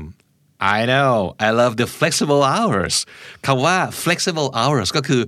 [0.76, 1.14] I know
[1.46, 2.96] I love the flexible hours
[3.46, 5.22] คำว่า flexible hours ก็คือ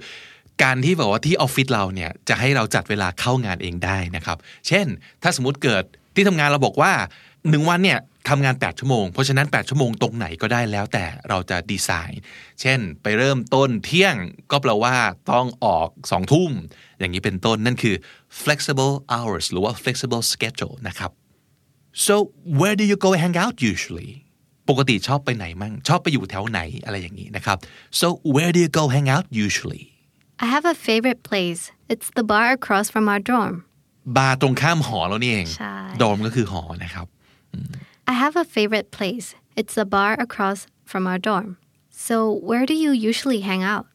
[0.62, 4.86] การที่แบบว่าที่ออฟฟิศเราเนี่ยจะให้เราจัดเวลาเข้างานเองได้นะครับ เช่น
[5.22, 6.92] ถ้าสมมติเกิดที่ทำงานเราบอกว่า
[7.50, 12.20] หนึ่งวันเนี่ยทำงาน 8 ชั่วโมง เพราะฉะนั้น 8 ชั่วโมงตรงไหนก็ได้แล้วแต่เราจะดีไซน์
[12.60, 14.16] เช่น ไปเริ่มต้นเที่ยง
[14.50, 14.94] ก็แปลว่า
[15.32, 16.50] ต้องออก 2 ทุ่ม
[16.98, 17.96] อย่างนี้เป็นต้นนั่นคือ
[18.42, 21.10] flexible hours หรือว่า flexible schedule นะครับ
[22.05, 22.13] so
[22.59, 24.11] where do you go hang out usually
[24.69, 27.57] ปกติชอบไปไหนมั่ง ชอบไปอยู่แถวไหนอะไรอย่างนี้นะครับ
[27.99, 29.83] so where do you go hang out usually
[30.43, 33.55] I have a favorite place it's the bar across from our dorm
[34.17, 37.07] บาร์ตรงข้ามหอแล้วนี่เอง ใช่ ดอมก็คือหอนะครับ
[38.11, 39.27] I have a favorite place
[39.59, 40.59] it's the bar across
[40.91, 41.49] from our dorm
[42.07, 42.15] so
[42.49, 43.85] where do you usually hang out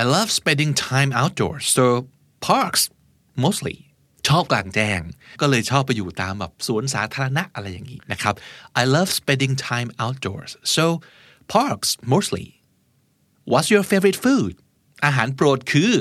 [0.00, 1.84] I love spending time outdoors so
[2.50, 2.82] parks
[3.44, 3.76] mostly
[4.27, 5.01] ชอบกลางแจ้ง
[5.41, 8.33] ก็เลยชอบไปอยู่ตามแบบสวนสาธารณะอะไรอย่างนี้นะครับ
[8.81, 10.85] I love spending time outdoors so
[11.55, 12.47] parks mostly
[13.51, 14.53] What's your favorite food
[15.05, 15.91] อาหารโปรดคือ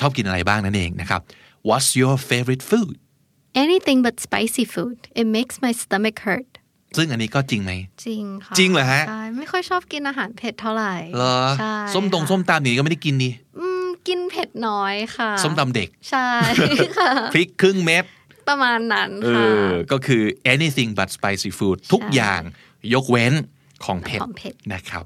[0.00, 1.20] ชอบกินอะไรบ้างนั่นเองนะครับ
[1.68, 2.94] What's your favorite food
[3.64, 6.50] anything but spicy food it makes my stomach hurt
[6.96, 7.72] ซึ่งอันนี้ก็จริงไหม
[8.04, 13.67] จริงค่ะ จริงเหรอฮะ ใช่ ไม่ค่อยชอบกินอาหารเผ็ดเท่าไหร่เหรอ ใช่ ส้มตรงค่ะส้มตำนี่ก็ไม่ได้กินนี่อืม
[14.06, 16.28] กินเผ็ดน้อยค่ะ ส้มตำเด็ก ใช่
[16.98, 18.04] ค่ะ พริกครึ่งเม็ด
[18.48, 20.22] ประมาณนั้นเอค่ะอก็คือ
[20.54, 22.42] anything but spicy food ทุกอย่าง
[22.94, 23.32] ยกเว้น
[23.84, 25.04] ของเผ็ดของเผ็ดนะครับ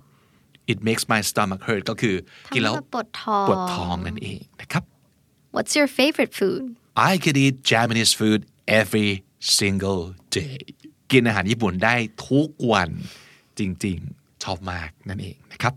[0.72, 4.82] it makes my stomach hurt ก็คือทำกินให้แล้วเราปวดท้องปวดท้องนั่นเองนะครับ
[5.54, 6.62] What's your favorite food
[7.10, 8.40] I could eat Japanese food
[8.80, 9.10] every
[9.58, 10.02] single
[10.36, 10.56] day
[11.12, 11.94] กินอาหารญี่ปุ่นได้
[12.28, 12.90] ทุกวัน
[13.58, 15.74] จริงๆ ชอบมากนั่นเองนะครับ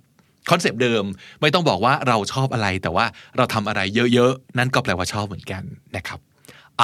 [0.49, 1.03] คอนเซปต์เดิม
[1.41, 3.05] ไม่ต้องบอกว่าเราชอบอะไร แต่ว่า
[3.38, 3.81] เราทำอะไร
[4.13, 5.63] เยอะๆ นั่นก็แปลว่าชอบเหมือนกัน
[5.95, 6.19] นะครับ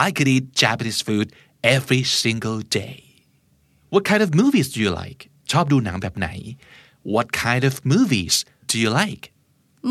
[0.06, 1.28] I could eat Japanese food
[1.76, 2.98] every single day
[3.94, 5.22] What kind of movies do you like
[5.52, 6.30] ชอบดูหนังแบบไหน
[7.16, 8.36] What kind of movies
[8.72, 9.24] do you like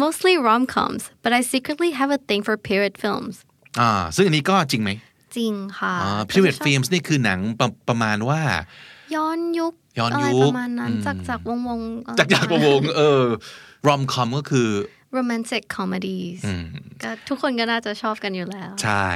[0.03, 3.35] mostly rom-coms but I secretly have a thing for period films
[3.81, 4.91] อ่าซึ่งอันนี้ก็จริงไหม
[5.37, 8.41] จริงค่ะอ่า period films นี่คือหนังประประมาณว่า
[9.15, 13.25] ย้อนยุค ย้อนอะไรยุคประมาณนั้นจากจากวงวงๆจากจากวงๆเออ
[13.89, 14.71] rom com ก็คือ
[15.19, 16.41] romantic comedies
[17.03, 19.07] ก็ทุกคนก็น่าจะชอบกันอยู่แล้ว ใช่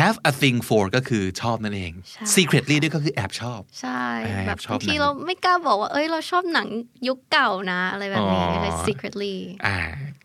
[0.00, 6.68] have a thing for ก็คือชอบนั่นเองใช่ secretly ด้วยก็คือแอบชอบ ใช่แอบแบบชอบบางทีหนังเราไม่กล้าบอกว่าเอ้ยเราชอบหนัง
[7.08, 9.78] ยุคเก่านะ อะไรแบบนี้อ๋อ like secretly อ่า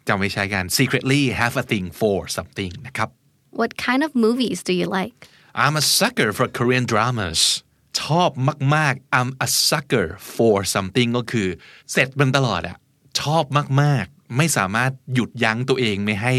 [0.08, 3.10] จะไม่ใช่กัน secretly have a thing for something นะครับ
[3.62, 5.18] What kind of movies do you like
[5.64, 7.40] I'm a sucker for Korean dramas
[8.02, 8.30] ชอบ
[8.76, 11.48] มากๆ I'm a sucker for something ก็คือ
[11.92, 12.78] เสร็จมันตลอดอะ
[13.22, 13.44] ชอบ
[13.82, 16.34] มากๆ ไม่สามารถหยุดยั้งตัวเองไม่ให้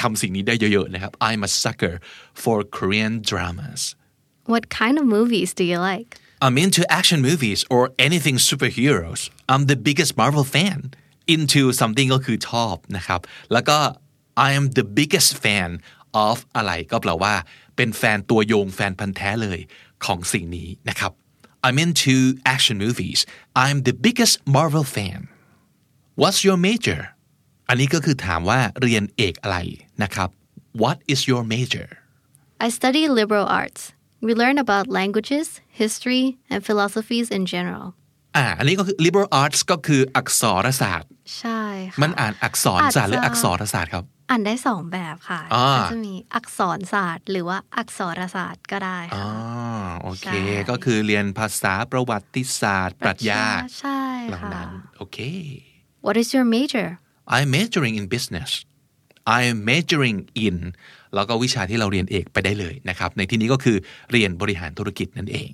[0.00, 1.94] ทำสิ่งนี้ได้เยอะๆนะครับ I'm a sucker
[2.42, 3.82] for Korean dramas
[4.52, 6.10] What kind of movies do you like
[6.44, 10.78] I'm into action movies or anything superheroes I'm the biggest Marvel fan
[11.34, 13.20] into something ก็คือชอบนะครับ
[13.52, 13.78] แล้วก็
[14.46, 15.70] I am the biggest fan
[16.26, 17.34] of อะไรก็แปลว่า
[17.76, 19.58] เป็นแฟนตัวยงแฟนพันธ์แท้เลย
[20.05, 21.11] ของสิ่งนี้นะครับ
[21.65, 22.15] I'm into
[22.53, 23.19] action movies
[23.63, 25.21] I'm the biggest Marvel fan
[26.21, 27.01] What's your major
[27.69, 29.57] อันนี้ก็คือถามว่าเรียนเอกอะไร
[30.03, 30.29] นะครับ
[30.81, 31.87] What is your major
[32.65, 33.81] I study liberal arts
[34.25, 35.47] we learn about languages
[35.81, 37.85] history and philosophies in general
[38.38, 41.60] อ่า อันนี้ก็คือ liberal arts ก็คืออักษรศาสตร์ ใช่
[41.92, 53.42] ค่ะมันอ่านอักษรศาสตร์หรืออักษรศาสตร์ครับ อ่านได้สองแบบค่ะอ่าก็จะมีอักษรศาสตร์ หรือว่าอักษรศาสตร์ก็ได้อ๋อค่ะโอเคใช่ก็คือเรียนภาษาประวัติศาสตร์ ปรัชญา
[53.80, 55.18] ใช่เหล่าค่ะนั้นโอเค
[56.06, 56.88] What is your major
[57.34, 58.50] I'm majoring in business
[59.36, 60.56] I'm majoring in
[61.14, 63.76] แล้วก็วิชาที่เราเรียนเอกไปได้เลยนะครับ ในที่นี้ก็คือ
[64.12, 65.50] เรียนบริหารธุรกิจนั่นเอง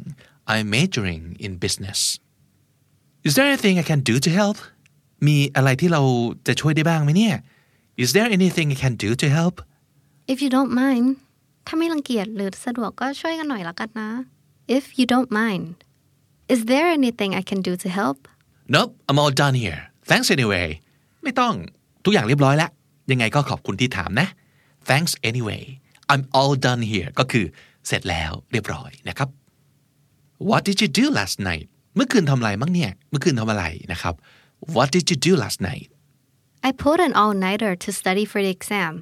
[0.52, 2.00] I'm majoring in business
[3.26, 4.58] Is there anything I can do to help
[5.26, 6.02] มีอะไรที่เรา
[6.46, 7.36] จะช่วยได้บ้างไหมเนี่ย
[8.02, 9.54] Is there anything I can do to help
[10.32, 11.06] If you don't mind
[11.66, 14.10] ถ้าไม่รังเกียจหรือสะดวกก็ช่วยกันหน่อยละกันนะ
[14.76, 15.66] If you don't mind
[16.54, 18.18] Is there anything I can do to help
[18.74, 20.66] Nope I'm all done here Thanks anyway
[21.22, 21.54] ไม่ต้อง
[22.04, 22.70] ทุกอย่างเรียบร้อยแล้ว
[23.10, 24.28] ยังไงก็ขอบคุณที่ถามนะ
[24.88, 25.62] Thanks anyway
[26.12, 27.44] I'm all done here ก็คือ
[27.86, 29.28] เสร็จแล้วเรียบร้อยนะครับ
[30.48, 34.14] What did you do last night เมื่อคืนทำอะไรมั้งเนี่ย เมื่อคืนทำอะไรนะครับ
[34.76, 35.86] What did you do last night
[36.68, 38.92] I pulled an all-nighter to study for the exam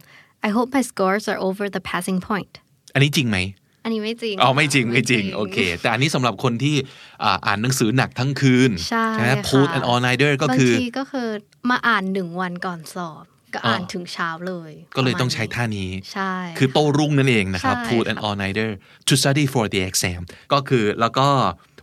[0.46, 2.52] I hope my scores are over the passing point
[2.94, 3.38] อันนี้จริงไหม
[3.84, 6.76] อันนี้ไม่จริง อ๋อไม่จริงไม่จริงโอเค แต่อันนี้สำหรับคนที่
[7.22, 11.28] อ่าอ่านหนังสือหนักทั้งคืน ใช่ไหมค่ะ pull an all nighter ก็คือบางทีก็คือ
[11.70, 13.24] มาอ่านหนึ่งวันก่อนสอบ
[13.54, 18.70] ก็อ่านอ๋อถึงเช้าเลย ก็เลยต้องใช้ประมณท่านี้ ใช่ คือโต้รุ่งนั่นเองนะครับใช่ pull an all nighter
[19.08, 20.20] to study for the exam
[20.52, 21.28] ก็คือแล้วก็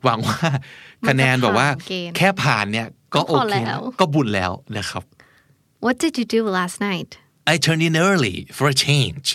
[0.03, 0.39] หวังว่า
[1.07, 5.03] คะแนนแบบว่าเกณฑ์แค่ผ่านเนี่ยก็ก็โอพอเคแล้นะวก็บุญแล้วนะครับ
[5.85, 7.11] What did you do last night
[7.53, 9.25] I turned in early for a change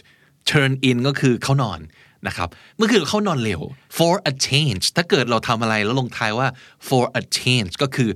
[0.51, 1.81] turn in ก็คือเข้านอน
[2.27, 3.61] นะครับเมื่อคืนเข้านอนเร็ว
[3.99, 6.49] for a change ถ้าเกิดเราทำอะไรแล้วลงท้ายว่า
[6.89, 8.11] for a change ก็คือ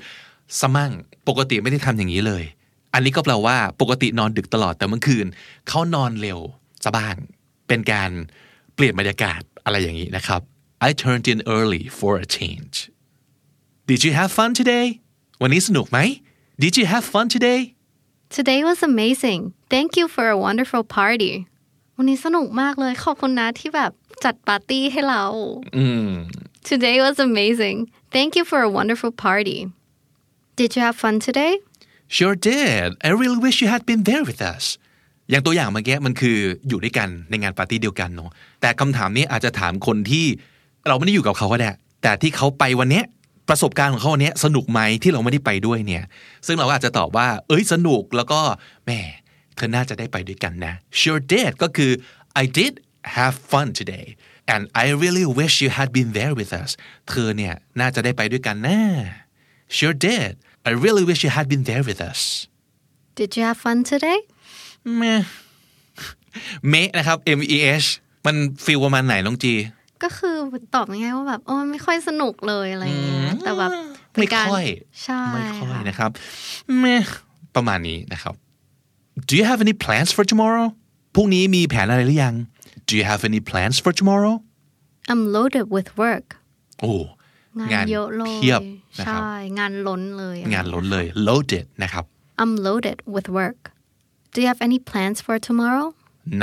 [0.61, 0.92] สมั่ง
[1.28, 2.44] ปกติไม่ได้ทำอย่างนี้เลย
[2.94, 5.26] อันนี้ก็แปลว่าปกตินอนดึกตลอดแต่เมื่อคืน
[5.68, 6.38] เขานอนเร็ว
[6.84, 7.16] ซะบ้าง
[7.68, 8.11] เป็นการ
[8.74, 10.40] เปลี่ยนบรรยากาศอะไรอย่างนี้นะครับ
[10.88, 12.75] I turned in early for a change
[13.89, 14.86] Did you have fun today
[15.41, 15.99] วันนี้สนุกไหม
[16.63, 17.60] Did you have fun today
[18.38, 19.41] Today was amazing
[19.73, 21.34] Thank you for a wonderful party
[21.97, 23.91] วันนี้สนุกมากเลยขอบคุณนะที่แบบ
[24.23, 25.23] จัดปาร์ตี้ให้เรา
[25.77, 26.12] อืม
[26.69, 27.77] Today was amazing
[28.15, 29.60] Thank you for a wonderful party
[30.60, 31.53] Did you have fun today
[32.17, 32.88] Sure did.
[33.08, 34.63] I really wish you had been there with us.
[35.29, 40.25] อย่างตัวอย่างเมื่อกี้มันคืออยู่ด้วยกันในงานปาร์ตี้เดียวกันเนาะแต่คำถามนี้อาจจะถามคนที่
[40.88, 41.70] เราไม่ได้อยู่กับเขาก็ได้
[42.03, 43.05] แต่ที่เขาไปวันเนี้ย
[43.48, 46.05] ประสบการณ์ของเขาวันเนี้ยสนุกไหมที่เราไม่ได้ไปด้วยเนี่ย
[46.46, 48.40] ซึ่งเราก็อาจจะตอบว่า เอ้ยสนุกแล้วก็
[48.85, 49.01] แหม่
[49.57, 51.92] เธอน่าจะได้ไปด้วยกันนะ Sure did ก็คือ
[52.42, 52.72] I did
[53.16, 54.07] have fun today
[54.53, 56.70] and I really wish you had been there with us
[57.09, 58.81] เธอเนี่ยน่าจะได้ไปด้วยกันนะ
[59.77, 60.33] Sure did
[60.68, 62.20] I really wish you had been there with us
[63.18, 64.18] Did you have fun today
[64.96, 65.03] เม
[66.68, 67.88] เมะนะครับ M E H
[68.27, 69.55] มันฟีลประมาณไหนน้องจี
[70.02, 70.37] ก็คือ
[70.74, 73.70] ตอบง่ายๆว่าแบบโอ้ไม่ค่อยสนุกเลยอะไรอย่างเงี้ยแต่แบบ
[74.12, 74.66] เป็นไม่การค่อย
[75.04, 76.11] ใช่ไม่ค่อยค่ะนะครับ
[76.78, 77.06] เมะ
[77.54, 78.34] ประมาณนี้นะครับ
[79.28, 80.66] Do you have any plans for tomorrow
[81.14, 82.34] พรุ่งนี้มีแผนอะไรหรือยัง
[82.88, 84.34] Do you have any plans for tomorrow
[85.11, 86.26] I'm loaded with work
[86.80, 86.92] โอ้
[87.72, 88.61] งานเยอะเลยเพียบ
[88.98, 92.04] นะครับใช่งานล้นเลย งานล้นเลย loaded นะครับ
[92.40, 93.61] I'm loaded with work
[94.32, 95.87] Do you have any plans for tomorrow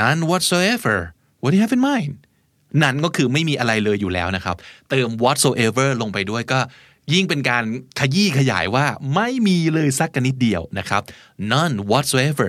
[0.01, 0.95] none whatsoever
[1.41, 2.15] what do you have in mind
[2.83, 4.55] นั่นก็คือไม่มีอะไรเลยอยู่แล้วนะครับ
[4.89, 6.59] เติม whatsoever ลงไปด้วยก็
[7.13, 7.63] ยิ่งเป็นการ
[7.99, 8.85] ขยี้ขยายว่า
[9.15, 11.01] ไม่มีเลยสักกันนิดเดียวนะครับ
[11.51, 12.47] none whatsoever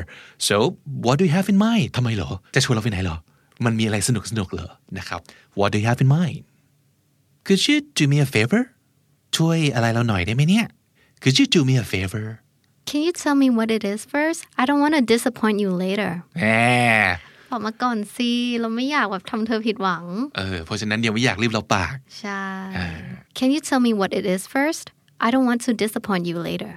[0.49, 0.57] so
[1.05, 3.17] what do you have in mind ทำไมเหรอ จะชวนเราไปไหนเหรอ
[3.65, 5.21] มันมีอะไรสนุกสนุกเหรอนะครับ
[5.59, 6.41] what do you have in mind
[7.47, 8.63] could you do me a favor
[9.37, 10.67] ช่วยอะไรเราหน่อยได้ไหมเนี่ย
[11.23, 12.27] could you do me a favor
[12.89, 16.11] Can you tell me what it is first I don't want to disappoint you later
[17.57, 20.05] แหมบอกมาก่อนสิเราไม่อยากแบบทำเธอผิดหวัง
[20.37, 22.45] เออเพราะฉะนั้นยังไม่อยากรีบเราปากใช่
[23.39, 24.87] Can you tell me what it is first
[25.25, 26.73] I don't want to disappoint you later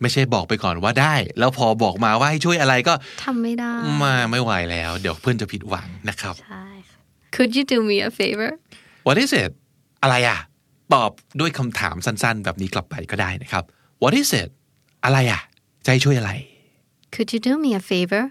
[0.00, 2.94] ไม่ใช่บอกไปก่อนว่าได้ แล้วพอบอกมาว่าให้ช่วยอะไรก็
[3.24, 6.98] ทำไม่ได้มาไม่ไหวแล้ว เดี๋ยวเพื่อนจะผิดหวังนะครับใช่ค่ะ
[7.34, 8.50] Could you do me a favor
[9.06, 9.50] What is it
[10.02, 10.38] อะไรอะ
[10.94, 13.64] ตอบด้วยคำถามสั้นๆ แบบนี้กลับไปก็ได้นะครับ
[14.02, 14.48] What is it
[15.04, 15.40] อะไรอะ
[15.84, 16.32] จะให้ช่วยอะไร
[17.14, 18.22] Could you do me a favor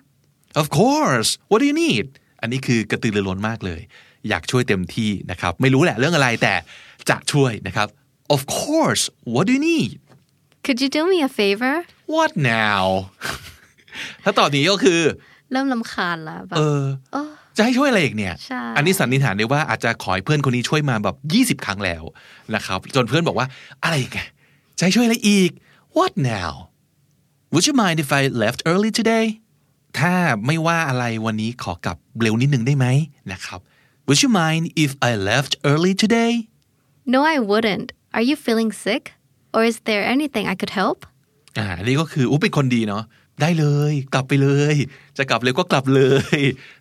[0.61, 2.07] Of course What do you need
[2.41, 3.81] อันนี้คือกระตือรือร้นมากเลย
[4.29, 6.53] อยากช่วยเต็มที่นะครับ ไม่รู้แหละเรื่องอะไรแต่
[7.09, 7.87] จะช่วยนะครับ
[8.35, 9.91] Of course What do you need
[10.65, 11.75] Could you do me a favor
[12.15, 12.83] What now
[14.23, 15.01] ถ้าตอบนี้ก็คือ
[15.51, 21.15] เริ่มลำคาญแล้วแบบเออเออจะให้ช่วยอะไรอีกเนี่ยใช่อันนี้สันนิษฐานได้ว่าอาจจะขอให้เพื่อนคนนี้ช่วยมาแบบ
[21.59, 22.03] 20 ครั้งแล้ว
[22.55, 23.47] นะครับ จนเพื่อนบอกว่า
[23.83, 24.27] อะไรอีกอะ
[24.77, 25.51] จะให้ช่วยอะไรอีก
[25.97, 26.51] What now
[27.53, 29.25] Would you mind if I left early today
[29.99, 30.13] ถ้า
[30.45, 32.85] ไม่ว่าอะไรวันนี้ขอกลับเร็วนิดนึงได้ไหม
[33.31, 33.59] นะครับ
[34.07, 36.33] Would you mind if I left early today
[37.13, 39.03] No I wouldn't Are you feeling sick
[39.55, 40.99] or is there anything I could help
[41.57, 43.03] อ่าอันนี้ก็คืออุ๊ยเป็นคนดีเนาะ
[43.41, 44.75] ได้เลย กลับไปเลย
[45.17, 46.01] จะกลับเร็วก็กลับเล
[46.35, 46.37] ย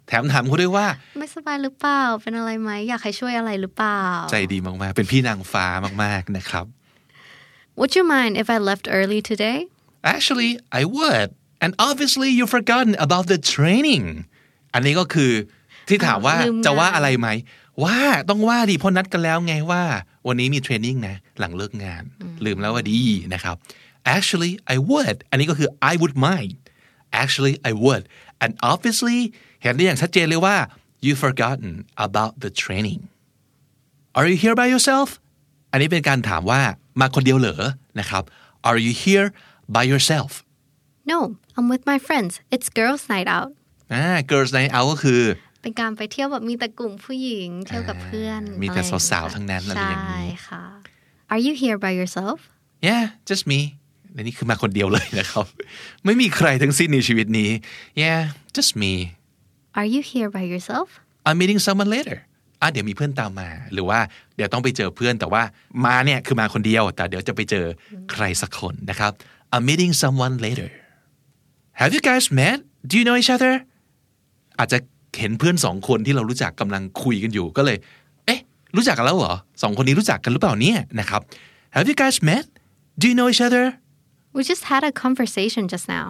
[0.07, 0.87] แถมถามเขาด้วยว่า
[1.19, 5.67] ไม่สบายหรือเปล่า เป็นอะไรไหมอยากให้ช่วยอะไรหรือเปล่า ใจดีมากๆ เป็นพี่นางฟ้า
[6.03, 6.67] มากๆนะครับ
[7.79, 9.59] Would you mind if I left early today
[10.15, 11.29] Actually I would
[11.65, 14.05] and obviously you've forgotten about the training
[14.75, 15.33] อันนี้ก็คือ
[15.89, 17.29] ที่ถามว่าอ้าวลืมงานจะว่าอะไรไหม
[17.85, 17.99] ว่า
[18.29, 19.83] ต้องว่าดิเพราะนัดกันแล้วไงว่า
[20.27, 22.03] วันนี้มีเทรนนิ่งนะ หลังเลิกงาน
[22.45, 23.01] ลืมแล้วว่าดี
[23.35, 23.57] นะครับ
[24.17, 26.57] Actually I would อันนี้ก็คือ I would mind
[27.23, 28.05] Actually I would
[28.43, 29.19] and obviously
[29.63, 30.57] เห็นได้อย่างชัดเจนเลยว่า
[31.05, 31.73] you've forgotten
[32.07, 33.01] about the training
[34.17, 35.09] Are you here by yourself
[35.73, 36.61] อันนี้เป็นการถามว่า
[37.01, 37.63] มาคนเดียวเหรอ
[38.01, 38.23] นะครับ
[38.69, 39.27] Are you here
[39.77, 40.31] by yourself
[41.11, 41.19] No
[41.57, 43.51] I'm with my friends It's girls night out
[43.93, 45.23] อ่า girls night out ก็คือ
[45.63, 50.65] เป็นการไปเที่ยวแบบมีแต่กลุ่มผู้หญิง เที่ยวกับเพื่อน มีแต่อะไรอย่งสาวๆทั้งนั้นอะไรอย่างนี้ใช่ค่ะ
[51.33, 52.39] Are you here by yourself
[52.89, 53.61] yeah just me
[54.13, 55.47] และนี่คือมาคนเดียวเลยนะครับ
[56.05, 57.51] ไม่มีใครทั้งสิ้นในชีวิตนี้
[58.03, 58.21] yeah
[58.57, 58.93] just me
[59.79, 60.89] Are you here by yourself
[61.27, 62.19] I'm meeting someone later
[62.61, 64.01] อะเดี๋ยวมีเพื่อนตามมา หรือว่า
[64.37, 65.43] เดี๋ยวต้องไปเจอเพื่อนแต่ว่า
[65.85, 67.67] มาเนี่ยคือมาคนเดียว แต่เดี๋ยวจะไปเจอ
[68.13, 69.13] ใครสักคนนะครับ
[69.55, 70.69] I'm meeting someone later
[71.81, 72.59] Have you guys met
[72.91, 73.55] Do you know each other
[74.59, 74.79] อาจจะ
[75.19, 77.77] เห็นเพื่อนสองคนที่เรารู้จักกำลังคุยกันอยู่ก็เลย
[78.27, 78.41] เอ๊ะ
[78.77, 81.21] รู้จักกันแล้วเหรอสองคนนี้รู้จักกันหรือเปล่าเนี่ยนะครับ
[81.75, 82.45] Have you guys met
[83.01, 83.65] Do you know each other
[84.37, 86.07] we just had a conversation just now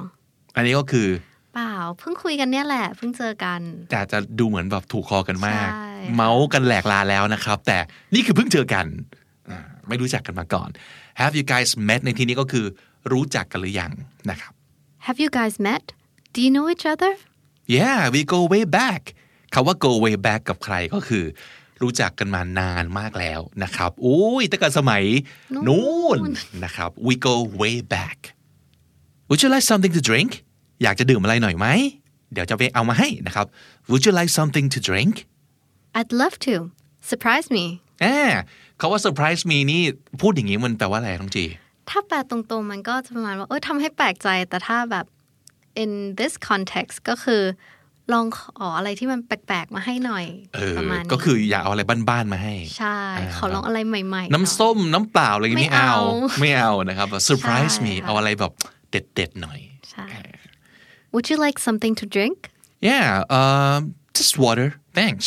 [0.57, 1.09] อันนี้ก็คือ
[1.55, 7.79] เปล่า เพิ่งคุยกันเนี่ยแหละ เพิ่งเจอกัน แต่จะดูเหมือนแบบถูกคอกันมากใช่เมาส์กันแหลกลาแล้วนะครับ แต่
[8.15, 8.87] นี่คือเพิ่งเจอกัน
[9.51, 10.69] อ่าไม่รู้จักกันมาก่อน
[11.21, 12.65] Have you guys met ในที่นี้ก็คือ
[13.13, 13.93] รู้จักกันหรือยัง
[14.31, 14.53] นะครับ
[15.07, 15.85] Have you guys met
[16.35, 17.13] Do you know each other
[17.77, 19.03] Yeah we go way back
[19.55, 21.25] คาว่า go way back กับใครก็คือ
[21.83, 25.05] รู้จักกันมานานมากแล้วนะครับอุ้ยตั้งแต่สมัย
[25.67, 26.19] นู้น
[26.65, 28.19] นะครับ we go way back
[29.29, 30.31] Would you like something to drink
[30.83, 31.67] อยากจะดื่มอะไรหน่อยไหม
[32.33, 33.47] เดี๋ยวจะไปเอามาให้นะครับ
[33.91, 35.15] Would you like something to drink
[35.99, 36.55] I'd love to
[37.11, 37.65] surprise me
[38.05, 38.19] อ่า
[38.79, 39.83] เขาว่า surprise me นี่
[40.21, 41.45] พูดอย่างนี้มันแปลว่าอะไรน้องจี
[41.91, 45.07] ถ้าแปลตรงๆมันก็จะประมาณว่า เออทำให้แปลกใจ แต่ถ้าแบบ
[45.83, 47.43] in this context ก็คือ
[48.13, 52.99] ลองขออะไรที่มันแปลกๆ มาให้หน่อยเออประมาณนี้ก็คืออย่าเอาอะไรบ้านๆมาให้ ใช่
[53.37, 55.95] ขอลองอะไรใหม่ๆ น้ำส้มน้ำเปล่าอะไรอย่างงี้ไม่เอา
[56.41, 58.53] ไม่เอา ไม่เอานะครับ surprise ใช่ me ค่ะเอาอะไรแบบ
[58.91, 60.07] เด็ดๆหน่อย ใช่
[61.13, 62.39] Would you like something to drink
[62.89, 63.07] yeah
[63.39, 63.81] um
[64.19, 64.69] just water
[64.99, 65.27] thanks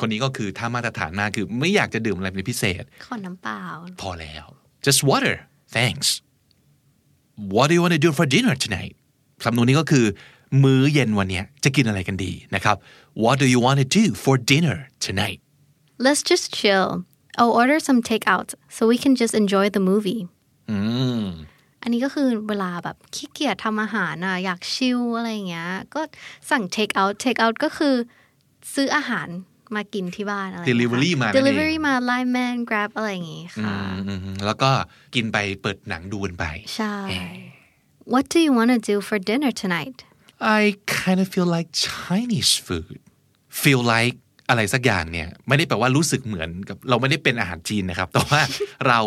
[0.00, 3.62] คนนี้ก็คือถ้ามาตรฐานมากคือไม่อยากจะดื่มอะไรเป็นพิเศษ ขอน้ำเปล่า
[4.02, 4.44] พอแล้ว
[4.86, 5.34] just water
[5.75, 6.07] thanks
[7.53, 8.93] what do you want to do for dinner tonight
[9.43, 10.05] คำนวนนี้ก็คือ
[10.63, 12.75] มื้อเย็นวันเนี้ยจะกินอะไรกันดีนะครับ
[13.23, 15.39] what do you want to do for dinner tonight
[16.05, 16.87] Let's just chill
[17.39, 20.21] I'll order some takeout so we can just enjoy the movie
[20.69, 20.77] อื
[21.23, 21.25] ม
[21.81, 26.01] อันนี้ก็คือเวลาแบบขี้เกียจทำอาหารอ่ะอยากชิลอะไรอย่างเงี้ย ก็
[26.49, 27.95] สั่ง take out take out ก็คือ
[28.73, 29.27] ซื้ออาหาร
[29.76, 33.76] มากินที่บ้านอะไรอย่างเงี้ย delivery มานั่นเอง delivery มา line man grab อะไรอย่างงี้ค่ะ
[34.08, 34.70] อืมแล้วก็
[35.14, 36.44] กินไปเปิดหนังดูกันไป
[36.76, 36.96] ใช่
[38.12, 39.98] What do you want to do for dinner tonight
[40.58, 40.60] I
[41.02, 42.98] kind of feel like Chinese food
[43.62, 44.16] feel like
[44.48, 48.40] อะไรสักอย่างเนี่ย ไม่ได้แปลว่ารู้สึกเหมือนกับเราไม่ได้เป็นอาหารจีนนะครับ แต่ว่า
[48.88, 49.00] เรา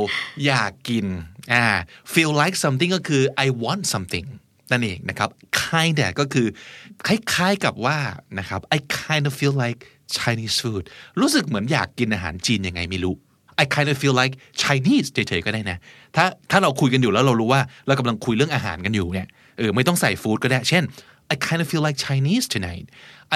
[0.46, 1.06] อยากกิน
[1.54, 1.66] อ่า
[2.14, 4.28] feel like something ก็คือ I want something
[4.72, 5.30] นั่นเองนะครับ
[5.64, 6.48] kind of ก็คือ
[7.08, 7.98] คล้ายๆกับว่า
[8.40, 9.80] นะครับ I kind of feel like
[10.18, 10.84] Chinese food
[11.20, 13.16] รู้สึกเหมือนอยากกินอาหารจีนยังไงไม่รู้
[13.62, 15.78] I kind of feel like Chinese เฉยๆก็ได้นะ
[16.16, 20.84] ถ้าถ้าเราคุยกันอยู่แล้วเรารู้ว่าเรากำลังคุยเรื่องอาหารกันอยู่เนี่ยเออไม่ต้องใส่ฟู้ดก็ได้ เช่น
[21.34, 22.86] I kind of feel like Chinese tonight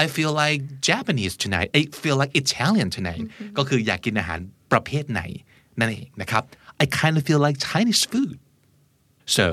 [0.02, 3.24] I feel like Japanese tonight I feel like Italian tonight
[3.58, 4.38] ก็คืออยากกินอาหาร
[4.72, 5.22] ประเภทไหน
[5.78, 6.42] นั่นเองนะครับ
[6.82, 8.36] I kind of feel like Chinese food
[9.38, 9.46] so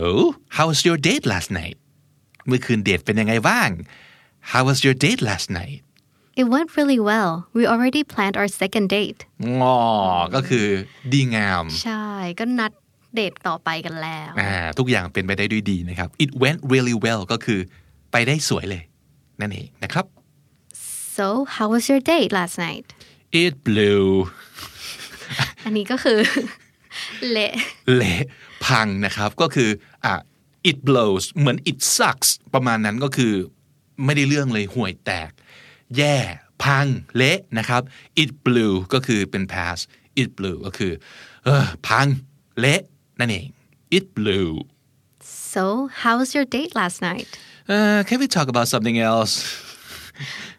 [0.55, 1.77] how was your date last night
[2.47, 3.69] เมื่อคืนเดทเป็นยังไงบ้าง
[4.51, 5.79] how was your date last night
[6.39, 9.19] It went really well we already planned our second date
[9.61, 9.79] งอ
[10.35, 10.67] ก็คือ
[11.11, 12.05] ดีงาม ใช่
[12.39, 12.71] ก็นัด
[13.15, 17.59] เดทต่อไปกันแล้วอ่าทุกอย่างเป็นไปได้ด้วยดีนะครับ it went really well ก็คือ
[18.11, 18.83] ไปได้สวยเลย
[19.41, 20.05] นั่นเองนะครับ
[21.15, 21.25] So
[21.55, 22.85] how was your date last night
[23.43, 24.05] it blew
[25.65, 26.19] อันนี้ก็คือ
[27.31, 27.53] เละ
[27.95, 28.23] เละ
[28.65, 29.69] พังนะครับก็คือ
[30.05, 30.15] อะ
[30.69, 33.33] it blows เหมือน it sucks ประมาณนั้นก็คือ
[34.05, 35.31] ไม่ได้เรื่องเลยห่วยแตก
[35.97, 36.15] แย่
[36.63, 37.81] พัง เละนะครับ
[38.21, 39.81] it blew ก็คือเป็น past
[40.21, 40.91] it blew ก็คือ
[41.43, 42.07] เออพัง
[42.59, 42.81] เละ
[43.19, 43.47] นั่นเอง
[43.97, 44.49] it blew
[45.53, 45.63] So
[46.01, 47.27] how was your date last night
[47.73, 49.33] uh, can we talk about something else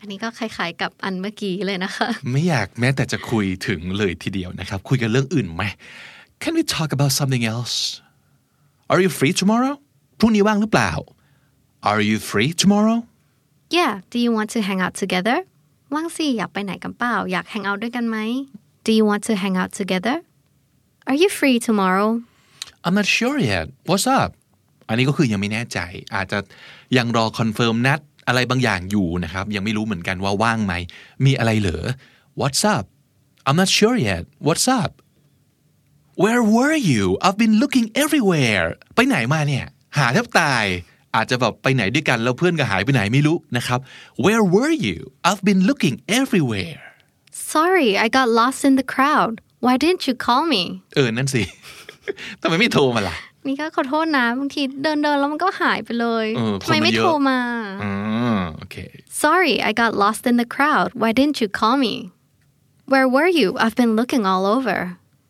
[0.00, 5.64] อันนี้ก็คล้ายๆกับอันเมื่อกี้เลยนะคะ ไม่อยากแม้แต่จะคุยถึงเลยทีเดียวนะครับ คุยกันเรื่องอื่นไหม
[6.42, 7.76] Can we talk about something else
[8.90, 9.74] Are you free tomorrow
[10.18, 10.92] พรุ่งนี้ว่างหรือเปล่า
[11.90, 12.98] Are you free tomorrow
[13.76, 15.38] Yeah do you want to hang out together
[15.94, 18.16] ว่างสิอยากไปไหนกันเปล่าอยาก hang out ด้วยกันไหม
[18.86, 20.16] Do you want to hang out together
[21.08, 22.08] Are you free tomorrow
[22.84, 24.30] I'm not sure yet What's up
[24.88, 25.78] อันนี้ก็คือยังไม่แน่ใจ
[26.14, 26.38] อาจจะ
[26.96, 30.74] ยังรอ confirm นัดอะไรบางอย่างอยู่นะครับ ยังไม่รู้เหมือนกันว่าว่างไหม
[31.24, 31.84] มีอะไรเหรอ
[32.40, 32.84] What's up
[33.46, 34.92] I'm not sure yet What's up
[36.22, 39.64] Where were you I've been looking everywhere ไปไหนมาเนี่ย
[39.96, 40.64] หาแทบตาย
[41.14, 43.78] อาจจะแบบไปไหนด้วยกันแล้วเพื่อนก็หายไปไหนไม่รู้นะครับ
[44.24, 46.80] Where were you I've been looking everywhere
[47.52, 50.62] Sorry I got lost in the crowd Why didn't you call me
[50.94, 51.42] เออนั่นสิ
[52.40, 53.16] ทำไมไม่โทรมาล่ะ
[53.46, 57.40] นี่ก็ขอโทษนะบางทีเดินเดินๆแล้วมันก็หายไปเลยเออทำไมไม่คนมันเยอะโทรมา
[57.82, 57.90] อื
[58.36, 58.76] มโอเค
[59.22, 61.94] Sorry I got lost in the crowd Why didn't you call me
[62.92, 64.78] Where were you I've been looking all over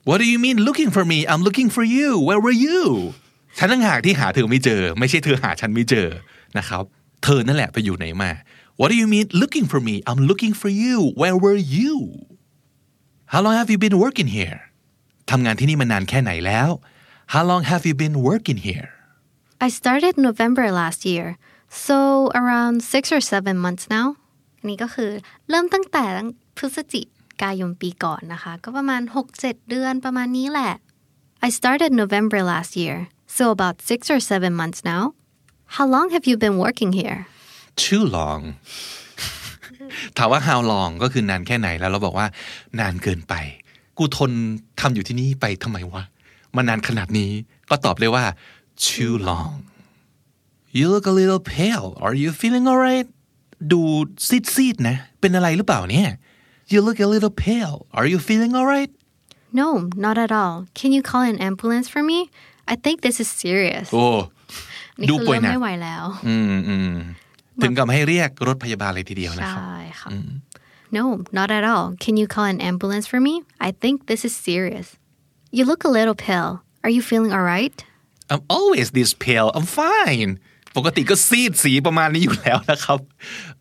[0.08, 2.80] What do you mean looking for me I'm looking for you Where were you
[3.58, 6.08] ฉันต่างหากที่หาเธอไม่เจอ ไม่ใช่เธอหาฉันไม่เจอ
[6.58, 6.84] นะครับ
[7.24, 8.30] เธอนั่นแหละไปอยู่ไหนมา
[8.78, 11.96] What do you mean looking for me I'm looking for you Where were you
[13.32, 14.60] How long have you been working here
[15.30, 16.70] ทำงานที่นี่มานานแค่ไหนแล้ว
[17.32, 18.90] How long have you been working here
[19.66, 21.26] I started November last year
[21.86, 21.96] so
[22.40, 24.06] around six or seven months now
[24.58, 25.10] อันนี้ก็คือ
[25.50, 26.04] เริ่มตั้งแต่
[26.56, 27.02] พฤศจิ
[27.42, 29.02] กายนปีก่อนนะคะ ก็ประมาณ
[29.36, 30.72] 6-7 เดือนประมาณนี้แหละ
[31.46, 32.96] I started November last year
[33.37, 35.03] so about six or seven months now
[35.75, 37.19] How long have you been working here
[37.85, 38.41] too long
[40.17, 42.27] ถามว่า how long ก็คือนานแค่ไหนแล้วเราบอกว่า
[42.79, 43.33] นานเกินไป
[43.97, 44.31] กูทน
[44.79, 46.03] ทำอยู่ที่นี่ไปทำไมวะ
[46.55, 47.31] มานานขนาดนี้
[47.69, 48.25] ก็ตอบเลยว่า
[48.87, 49.53] too long
[50.77, 53.07] you look a little pale are you feeling alright
[53.71, 53.81] ดู
[54.27, 56.09] ซีดๆนะ เป็นอะไรหรือเปล่าเนี่ย
[56.71, 58.91] you look a little pale are you feeling alright
[59.59, 59.67] No
[60.05, 62.19] not at all Can you call an ambulance for me
[62.73, 64.05] I think this is serious โอ ้
[64.99, 66.93] นี่ ดู คือ ป่วย เริ่ม หนัก ไม่ไหวแล้ว อืมอืม
[67.61, 70.09] ถึงกับให้เรียกรถพยาบาลเลยทีเดียวนะครับ ใช่ค่ะ
[70.97, 71.03] No
[71.37, 73.33] not at all Can you call an ambulance for me
[73.67, 74.87] I think this is serious
[75.57, 76.51] You look a little pale
[76.83, 77.77] Are you feeling alright
[78.31, 80.31] I'm always this pale I'm fine
[80.77, 82.99] ปกติก็ซีดสีประมาณนี้อยู่แล้วนะครับ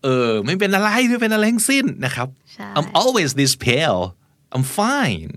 [0.03, 4.01] เออ ไม่เป็นอะไร ไม่เป็นอะไรทั้งสิ้นนะครับ ใช่ I'm always this pale
[4.53, 5.29] I'm fine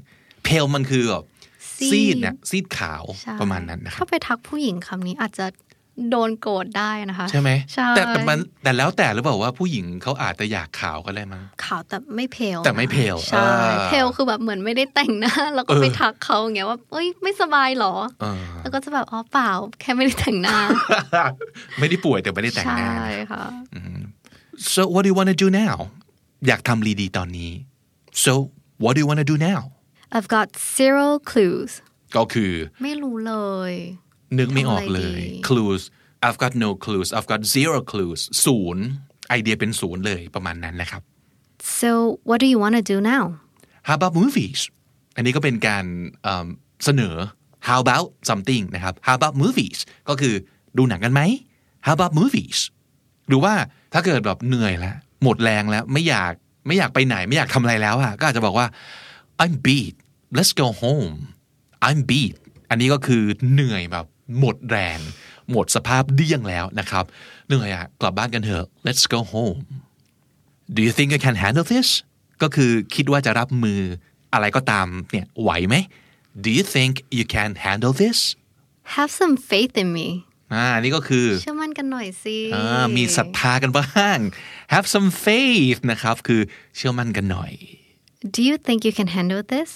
[0.49, 1.25] pale มันคือแบบ
[1.78, 5.48] ซีดซีดเนี่ยซีดขาวใช่ประมาณนั้นนะครับถ้าไปทักผู้หญิงคำนี้อาจจะ
[6.10, 19.52] โดนโกรธได้นะคะ ใช่ไหมใช่แต่แต่มันแต่แล้วแต่หรือเปล่าว่าผู้หญิงเขาอาจจะอยากขาวก็ได้มั้งขาวแต่ไม่เพล แต่ไม่ pale ใช่อ่าเพลคือแบบเหมือนไม่ได้แต่งหน้าแล้วก็เออไปทักเขาอย่างเงี้ยว่าเอ้ยไม่สบายเหรอเออแล้วก็จะแบบอ๋อเปล่า
[19.82, 20.58] แค่ไม่ได้แต่งหน้า
[21.80, 22.92] ไม่ได้ป่วยแต่ไม่ได้แต่งใช่หน้า
[23.32, 23.44] ค่ะ
[24.74, 25.76] so what do you want to do now
[26.48, 27.52] อยากทำรีดีตอนนี้
[28.24, 28.32] so
[28.84, 29.62] what do you want to do now
[30.16, 30.48] I've got
[30.78, 31.72] zero clues
[32.16, 32.54] ก็คือ
[32.84, 33.36] ไม่รู้เล
[33.72, 33.74] ย
[34.38, 35.82] นึกไม่ออกเลยทำอะไรดี clues
[36.26, 38.84] I've got no clues I've got zero clues ศูนย์
[39.30, 41.02] ไอเดียเป็นศูนย์เลยประมาณนั้นนะครับ
[41.80, 41.92] so
[42.30, 43.24] what do you want to do now
[43.88, 44.60] How about movies
[45.16, 45.86] อันนี้ก็เป็นการ
[46.24, 46.48] เอิ่ม
[46.86, 47.16] เสนอ
[47.68, 50.34] How about something นะครับ How about movies ก็คือ
[50.78, 51.22] ดูหนังกันไหม
[51.86, 52.60] How about movies
[53.28, 53.54] หรือว่า
[53.94, 56.34] ถ้าเกิดแบบเหนื่อยแล้ว หมดแรงแล้วไม่อยาก
[56.68, 58.68] ไม่อยากไปไหนไม่อยากทำอะไรแล้วอะก็อาจจะบอกว่า
[59.44, 59.96] I'm beat
[60.38, 61.16] let's go home
[61.88, 62.36] I'm beat
[62.70, 64.06] อันนี้ก็คือเหนื่อยแบบ
[64.40, 65.00] หมดแรง
[65.52, 67.06] หมดสภาพเดี้ยงแล้วนะครับ
[67.48, 69.60] เหนื่อยอะกลับบ้านกันเถอะ let's go home
[70.76, 71.90] Do you think you can handle this
[72.42, 73.82] ก็คือคิดว่าจะรับมือ
[74.34, 75.76] อะไรก็ตามเนี่ยไหวไหม
[76.44, 78.20] Do you think you can handle this
[78.96, 80.08] have some faith in me
[80.54, 84.18] อ่านี่ก็คือเชื่อมั่นกันหน่อยสิอ่ามีศรัทธากันบ้าง
[84.74, 86.42] Have some faith นะครับ คือ
[86.76, 87.52] เชื่อมั่นกันหน่อย
[88.36, 89.70] Do you think you can handle this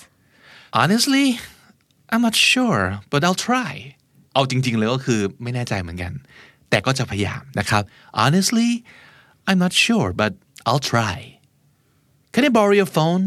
[0.80, 1.26] Honestly
[2.12, 2.82] I'm not sure
[3.12, 3.72] but I'll try
[4.34, 6.12] เอาจริง ๆ เลยก็คือไม่แน่ใจเหมือนกัน
[6.70, 7.82] แต่ก็จะพยายามนะครับ
[8.22, 8.70] Honestly
[9.48, 10.32] I'm not sure but
[10.68, 11.16] I'll try
[12.32, 13.22] Can I borrow your phone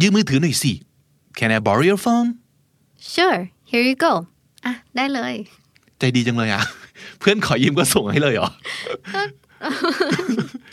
[0.00, 0.72] ยืมมือถือหน่อยสิ
[1.38, 2.28] Can I borrow your phone
[3.12, 3.38] Sure
[3.70, 4.12] here you go
[4.64, 5.34] อ่ะได้เลย
[5.98, 6.62] ใจดีจังเลยอะ
[7.18, 8.50] เพื่อนขอยืมก็ส่งให้เลยเหรอ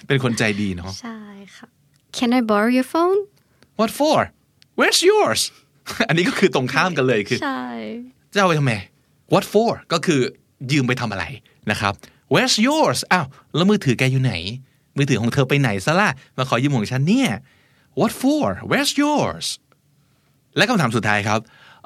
[0.07, 1.19] เป็นคนใจดีเนาะ ใช่
[1.55, 1.67] ค่ะ
[2.17, 3.19] Can I borrow your phone
[3.79, 4.19] What for
[4.79, 5.41] Where's yours
[6.08, 7.66] อันนี้ก็คือตรงข้ามกันเลยคือใช่
[8.32, 8.72] จะเอาไปทำไม
[9.32, 10.20] What for ก็คือ
[10.72, 11.24] ยืมไปทำอะไร
[11.70, 11.92] นะครับ
[12.32, 14.34] Where's yours อ้าวแล้วมือถือแกอยู่ไหน
[14.96, 17.30] มือถือของเธอไปไหนซะล่ะ มาขอยืมของฉันเนี่ย
[18.00, 19.46] What for Where's yours
[20.56, 21.40] และคำถามสุดท้ายครับ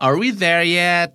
[0.05, 1.09] Are we there yet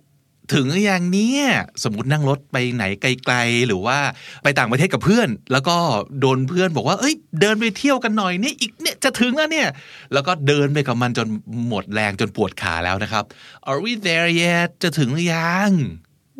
[0.52, 1.44] ถึงหรือยังเนี่ย
[1.84, 3.98] สมมตินั่งรถไปไหนไกลๆ หรือว่า
[4.42, 5.76] ไปต่างประเทศกับเพื่อน แล้วก็
[6.20, 9.68] โดนเพื่อนบอกว่า เอ้ย เดินไปเที่ยวกันหน่อยเนี่ยอีกเนี่ยจะถึงแล้วเนี่ย
[10.12, 11.28] แล้วก็เดินไปกับมันจน
[11.68, 13.24] หมดแรงจนปวดขาแล้วนะครับ
[13.68, 15.70] Are we there yet จะถึงหรือยัง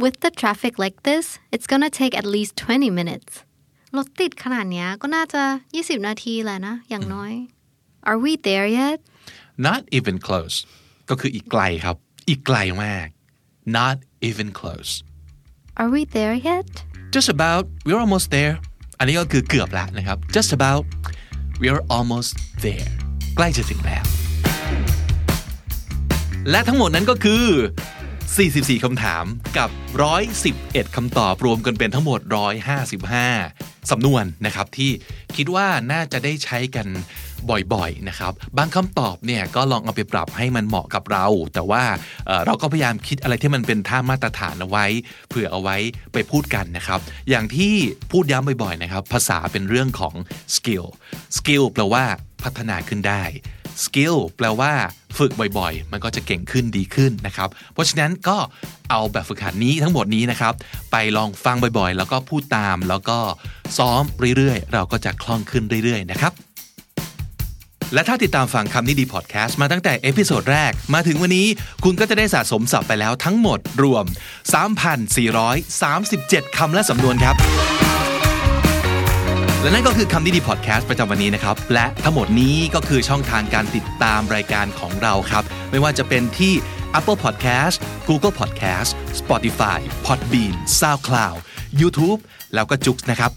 [0.02, 3.32] With the traffic like this it's gonna take at least 20 minutes
[3.96, 5.42] รถติดขนาดเนี้ยก็น่าจะ
[5.74, 7.32] 20 นาทีแหละนะ อย่างน้อย
[8.08, 8.98] Are we there yet
[9.66, 10.56] not even close
[11.10, 11.96] ก็คืออีกไกลครับ
[12.28, 13.08] อีกไกลมาก
[13.77, 13.95] not
[14.27, 14.91] even close
[15.79, 16.69] Are we there yet
[17.15, 18.53] just about we're almost there
[18.99, 20.83] อันนี้ก็คือเกือบแล้วนะครับ just about
[21.61, 22.31] we're almost
[22.65, 22.89] there
[23.35, 24.03] ใกล้จะถึงแล้ว
[26.49, 27.45] และทั้งหมดนั้นก็คือ
[28.38, 29.24] 44 คำถาม
[29.58, 29.70] กับ
[30.32, 32.20] 111 คำตอบรวมกันเป็นทั้งหมด
[33.04, 34.90] 155 สำนวนนะครับที่
[35.36, 36.86] คิดว่าน่าจะได้ใช้กัน
[37.74, 41.84] บ่อยๆนะครับบางคำตอบเนี่ยก็ลองเอาไปปรับให้มันเหมาะกับเรา แต่ว่า
[42.26, 44.86] เเราก็พยายามคิดอะไรที่มันเป็นท่ามาตรฐานเอาไว้
[45.28, 45.76] เผื่อเอาไว้
[46.12, 47.00] ไปพูดกันนะครับ
[47.30, 47.74] อย่างที่
[48.10, 50.14] พูดย้ำบ่อยๆนะครับ ภาษาเป็นเรื่องของ
[50.54, 50.86] skill
[51.36, 52.04] skill แปลว่า
[52.42, 53.24] พัฒนาขึ้นได้
[53.84, 54.72] skill แปลว่า
[55.18, 58.36] ฝึกบ่อยๆ มันก็จะเก่งขึ้นดีขึ้นนะครับ เพราะฉะนั้นก็
[58.90, 60.54] เอาแบบฝึกหัดนี้ทั้งหมดนี้นะครับ
[60.92, 63.18] ไปลองฟังบ่อยๆ แล้วก็พูดตามแล้วก็
[63.78, 64.02] ซ้อม
[64.36, 66.34] เรื่อยๆ เราก็จะคล่องขึ้นเรื่อยๆ นะครับ
[67.94, 71.46] และถ้าติดตามฟังคำนี้ดีพอดแคสต์มาตั้งแต่ episode แรก มาถึงวันนี้
[71.84, 74.04] คุณก็จะได้สะสมศัพท์ไปแล้วทั้งหมดรวม
[75.30, 77.36] 3,437 คำและสำนวนครับ
[79.62, 86.52] และนั่นก็คือคำดีดีพอดแคสต์ประจำวันนี้นะครับ และทั้งหมดนี้ก็คือช่องทางการติดตามรายการของเราครับ ไม่ว่าจะเป็นที่
[86.98, 87.76] Apple Podcast
[88.08, 88.90] Google Podcast
[89.20, 91.36] Spotify Podbean SoundCloud
[91.80, 92.20] YouTube
[92.54, 93.32] แล้วก็จุกนะครับ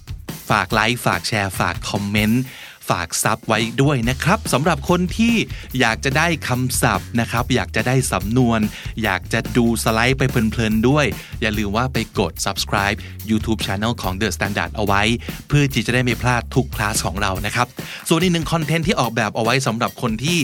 [0.50, 2.42] ฝากไลค์ ฝากแชร์ ฝากคอมเมนต์
[2.90, 5.36] ฝากซับไว้ด้วยนะครับสำหรับคนที่
[5.80, 8.60] อยากจะได้คำศัพท์นะครับ อยากจะได้สำนวน
[9.04, 11.06] อยากจะดูสไลด์ไปเพลินๆด้วย
[11.42, 12.98] อย่าลืมว่าไปกด subscribe
[13.30, 15.02] YouTube Channel ของ The Standard เอาไว้
[15.48, 17.68] เพื่อที่จะได้ไม่พลาดทุกคลาสของเรานะครับ
[18.08, 20.40] ส่วนอีกหนึ่งคอนเทนต์ที่ออกแบบเอาไว้สำหรับคนที่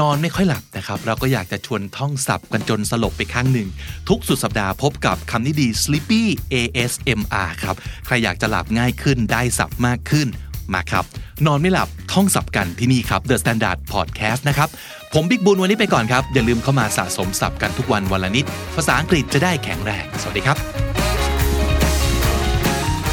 [0.00, 3.68] นอนไม่ค่อยหลับนะครับ เราก็อยากจะชวนท่องศัพท์กันจนสลบไปข้างหนึ่ง
[4.08, 6.22] ทุกสุดสัปดาห์พบกับคำนี้ดี Sleepy
[6.52, 7.76] ASMR ครับ
[8.06, 10.28] ใครอยากจะหลับง่ายขึ้นได้ศัพท์มากขึ้น
[10.74, 11.04] มาครับ
[11.46, 14.68] นอนไม่หลับท่องสับกันที่นี่ครับ The Standard Podcast นะครับ
[15.14, 18.44] ผมบิ๊กบุญวันนี้ไปก่อนครับ อย่าลืมเข้ามาสะสมสับกันทุกวันวันละนิด
[18.76, 20.56] ภาษาอังกฤษจะได้แข็งแรง สวัสดีครับ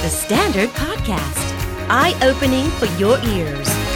[0.03, 1.45] The Standard Podcast,
[2.01, 3.90] eye opening for your ears.